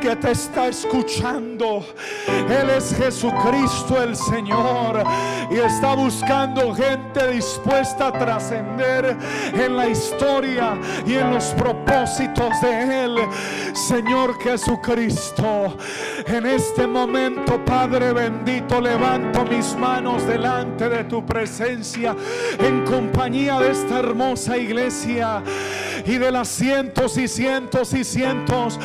que 0.00 0.14
te 0.16 0.30
está 0.30 0.68
escuchando. 0.68 1.84
Él 2.48 2.70
es 2.70 2.94
Jesucristo 2.94 4.00
el 4.02 4.14
Señor 4.14 5.02
y 5.50 5.56
está 5.56 5.94
buscando 5.94 6.74
gente 6.74 7.32
dispuesta 7.32 8.08
a 8.08 8.12
trascender 8.12 9.16
en 9.52 9.76
la 9.76 9.88
historia 9.88 10.78
y 11.04 11.14
en 11.14 11.32
los 11.32 11.46
propósitos 11.54 12.27
de 12.34 13.04
Él. 13.04 13.16
Señor 13.74 14.38
Jesucristo, 14.40 15.76
en 16.26 16.46
este 16.46 16.86
momento, 16.86 17.64
Padre 17.64 18.12
bendito, 18.12 18.80
levanto 18.80 19.44
mis 19.44 19.74
manos 19.76 20.26
delante 20.26 20.88
de 20.88 21.04
tu 21.04 21.24
presencia 21.24 22.14
en 22.58 22.84
compañía 22.84 23.58
de 23.58 23.70
esta 23.70 24.00
hermosa 24.00 24.56
iglesia 24.56 25.42
y 26.04 26.16
de 26.16 26.30
las 26.30 26.48
cientos 26.48 27.16
y 27.18 27.28
cientos 27.28 27.92
y 27.92 28.04
cientos 28.04 28.78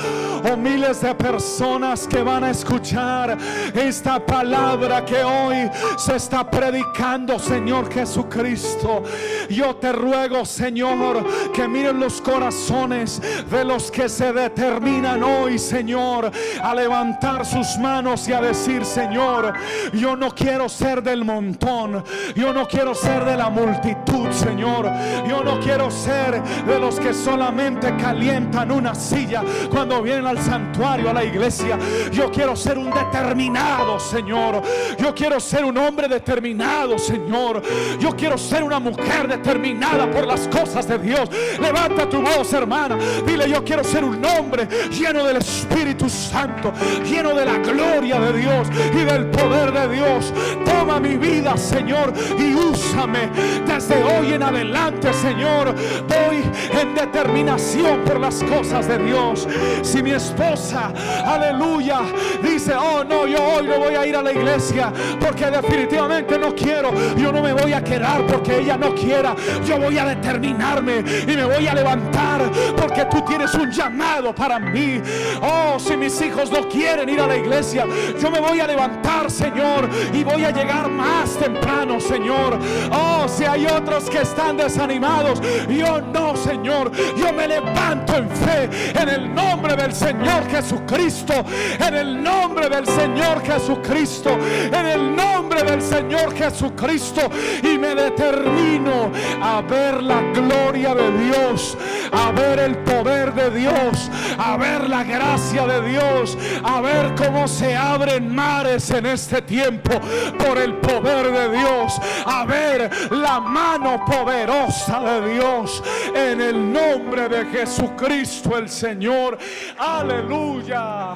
o 0.51 0.57
miles 0.57 1.01
de 1.01 1.15
personas 1.15 2.07
que 2.07 2.21
van 2.21 2.43
a 2.43 2.51
escuchar 2.51 3.37
esta 3.73 4.23
palabra 4.25 5.05
que 5.05 5.23
hoy 5.23 5.69
se 5.97 6.15
está 6.15 6.49
predicando, 6.49 7.39
Señor 7.39 7.91
Jesucristo. 7.91 9.03
Yo 9.49 9.75
te 9.75 9.91
ruego, 9.91 10.45
Señor, 10.45 11.23
que 11.53 11.67
miren 11.67 11.99
los 11.99 12.21
corazones 12.21 13.21
de 13.49 13.65
los 13.65 13.91
que 13.91 14.09
se 14.09 14.33
determinan 14.33 15.23
hoy, 15.23 15.59
Señor, 15.59 16.31
a 16.61 16.75
levantar 16.75 17.45
sus 17.45 17.77
manos 17.77 18.27
y 18.27 18.33
a 18.33 18.41
decir, 18.41 18.85
Señor, 18.85 19.53
yo 19.93 20.15
no 20.15 20.33
quiero 20.33 20.69
ser 20.69 21.01
del 21.03 21.25
montón, 21.25 22.03
yo 22.35 22.53
no 22.53 22.67
quiero 22.67 22.95
ser 22.95 23.25
de 23.25 23.37
la 23.37 23.49
multitud, 23.49 24.31
Señor, 24.31 24.91
yo 25.27 25.43
no 25.43 25.59
quiero 25.59 25.89
ser 25.91 26.41
de 26.41 26.79
los 26.79 26.99
que 26.99 27.13
solamente 27.13 27.95
calientan 27.97 28.71
una 28.71 28.95
silla 28.95 29.43
cuando 29.71 30.01
vienen 30.01 30.27
al 30.27 30.39
santuario, 30.39 31.09
a 31.09 31.13
la 31.13 31.23
iglesia. 31.23 31.77
Yo 32.11 32.31
quiero 32.31 32.55
ser 32.55 32.77
un 32.77 32.91
determinado, 32.91 33.99
Señor. 33.99 34.61
Yo 34.97 35.13
quiero 35.13 35.39
ser 35.39 35.65
un 35.65 35.77
hombre 35.77 36.07
determinado, 36.07 36.97
Señor. 36.97 37.61
Yo 37.99 38.15
quiero 38.15 38.37
ser 38.37 38.63
una 38.63 38.79
mujer 38.79 39.27
determinada 39.27 40.09
por 40.09 40.25
las 40.25 40.47
cosas 40.47 40.87
de 40.87 40.97
Dios. 40.97 41.29
Levanta 41.59 42.07
tu 42.09 42.21
voz, 42.21 42.51
hermana. 42.53 42.97
Dile, 43.25 43.49
yo 43.49 43.63
quiero 43.63 43.83
ser 43.83 44.03
un 44.03 44.23
hombre 44.25 44.67
lleno 44.89 45.23
del 45.23 45.37
Espíritu 45.37 46.09
Santo, 46.09 46.73
lleno 47.03 47.33
de 47.33 47.45
la 47.45 47.57
gloria 47.57 48.19
de 48.19 48.33
Dios 48.39 48.67
y 48.93 49.03
del 49.03 49.27
poder 49.27 49.71
de 49.71 49.95
Dios. 49.95 50.33
Toma 50.65 50.99
mi 50.99 51.17
vida, 51.17 51.57
Señor, 51.57 52.13
y 52.37 52.53
úsame 52.53 53.29
desde 53.65 54.03
hoy 54.03 54.33
en 54.33 54.43
adelante, 54.43 55.13
Señor. 55.13 55.73
Voy 56.07 56.43
en 56.79 56.95
determinación 56.95 58.01
por 58.05 58.19
las 58.19 58.43
cosas 58.43 58.87
de 58.87 58.97
Dios. 58.97 59.47
Si 59.81 60.01
mi 60.01 60.11
esposa, 60.11 60.91
aleluya, 61.25 62.01
dice, 62.41 62.73
oh 62.75 63.03
no, 63.03 63.27
yo 63.27 63.43
hoy 63.43 63.67
no 63.67 63.79
voy 63.79 63.95
a 63.95 64.05
ir 64.05 64.15
a 64.15 64.21
la 64.21 64.31
iglesia 64.31 64.91
porque 65.19 65.45
definitivamente 65.49 66.37
no 66.37 66.53
quiero, 66.55 66.91
yo 67.15 67.31
no 67.31 67.41
me 67.41 67.53
voy 67.53 67.73
a 67.73 67.83
quedar 67.83 68.25
porque 68.27 68.59
ella 68.59 68.77
no 68.77 68.93
quiera, 68.93 69.35
yo 69.65 69.77
voy 69.77 69.97
a 69.97 70.05
determinarme 70.05 70.99
y 70.99 71.35
me 71.35 71.45
voy 71.45 71.67
a 71.67 71.73
levantar 71.73 72.41
porque 72.75 73.05
tú 73.13 73.21
tienes 73.21 73.53
un 73.53 73.71
llamado 73.71 74.33
para 74.33 74.59
mí. 74.59 75.01
Oh, 75.41 75.77
si 75.79 75.95
mis 75.95 76.19
hijos 76.21 76.51
no 76.51 76.67
quieren 76.67 77.07
ir 77.09 77.19
a 77.21 77.27
la 77.27 77.37
iglesia, 77.37 77.85
yo 78.19 78.31
me 78.31 78.39
voy 78.39 78.59
a 78.59 78.67
levantar, 78.67 79.29
Señor, 79.29 79.87
y 80.11 80.23
voy 80.23 80.43
a 80.43 80.51
llegar 80.51 80.89
más 80.89 81.37
temprano, 81.37 81.99
Señor. 81.99 82.57
Oh, 82.91 83.27
si 83.27 83.45
hay 83.45 83.65
otros 83.65 84.09
que 84.09 84.21
están 84.21 84.57
desanimados, 84.57 85.41
yo 85.69 86.01
no, 86.01 86.35
Señor, 86.35 86.91
yo 87.15 87.31
me 87.31 87.47
levanto 87.47 88.15
en 88.15 88.29
fe 88.29 88.69
en 88.99 89.09
el 89.09 89.33
nombre 89.33 89.75
del 89.75 89.93
Señor 89.93 90.49
Jesucristo, 90.49 91.33
en 91.79 91.93
el 91.93 92.23
nombre 92.23 92.69
del 92.69 92.87
Señor 92.87 93.43
Jesucristo, 93.43 94.37
en 94.71 94.85
el 94.85 95.15
nombre 95.15 95.63
del 95.63 95.81
Señor 95.81 96.33
Jesucristo 96.35 97.21
y 97.61 97.77
me 97.77 97.93
determino 97.93 99.11
a 99.41 99.61
ver 99.61 100.01
la 100.01 100.21
gloria 100.33 100.95
de 100.95 101.11
Dios, 101.25 101.77
a 102.11 102.31
ver 102.31 102.59
el 102.59 102.77
poder 102.79 103.02
de 103.03 103.51
Dios, 103.51 104.09
a 104.37 104.55
ver 104.55 104.89
la 104.89 105.03
gracia 105.03 105.67
de 105.67 105.89
Dios, 105.89 106.37
a 106.63 106.79
ver 106.79 107.13
cómo 107.15 107.47
se 107.49 107.75
abren 107.75 108.33
mares 108.33 108.89
en 108.91 109.05
este 109.05 109.41
tiempo 109.41 109.99
por 110.37 110.57
el 110.57 110.75
poder 110.75 111.31
de 111.31 111.57
Dios, 111.57 111.99
a 112.25 112.45
ver 112.45 112.89
la 113.11 113.41
mano 113.41 114.05
poderosa 114.05 115.01
de 115.01 115.33
Dios 115.33 115.83
en 116.15 116.39
el 116.39 116.71
nombre 116.71 117.27
de 117.27 117.45
Jesucristo 117.47 118.57
el 118.57 118.69
Señor. 118.69 119.37
Aleluya, 119.77 121.15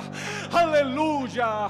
aleluya. 0.51 1.69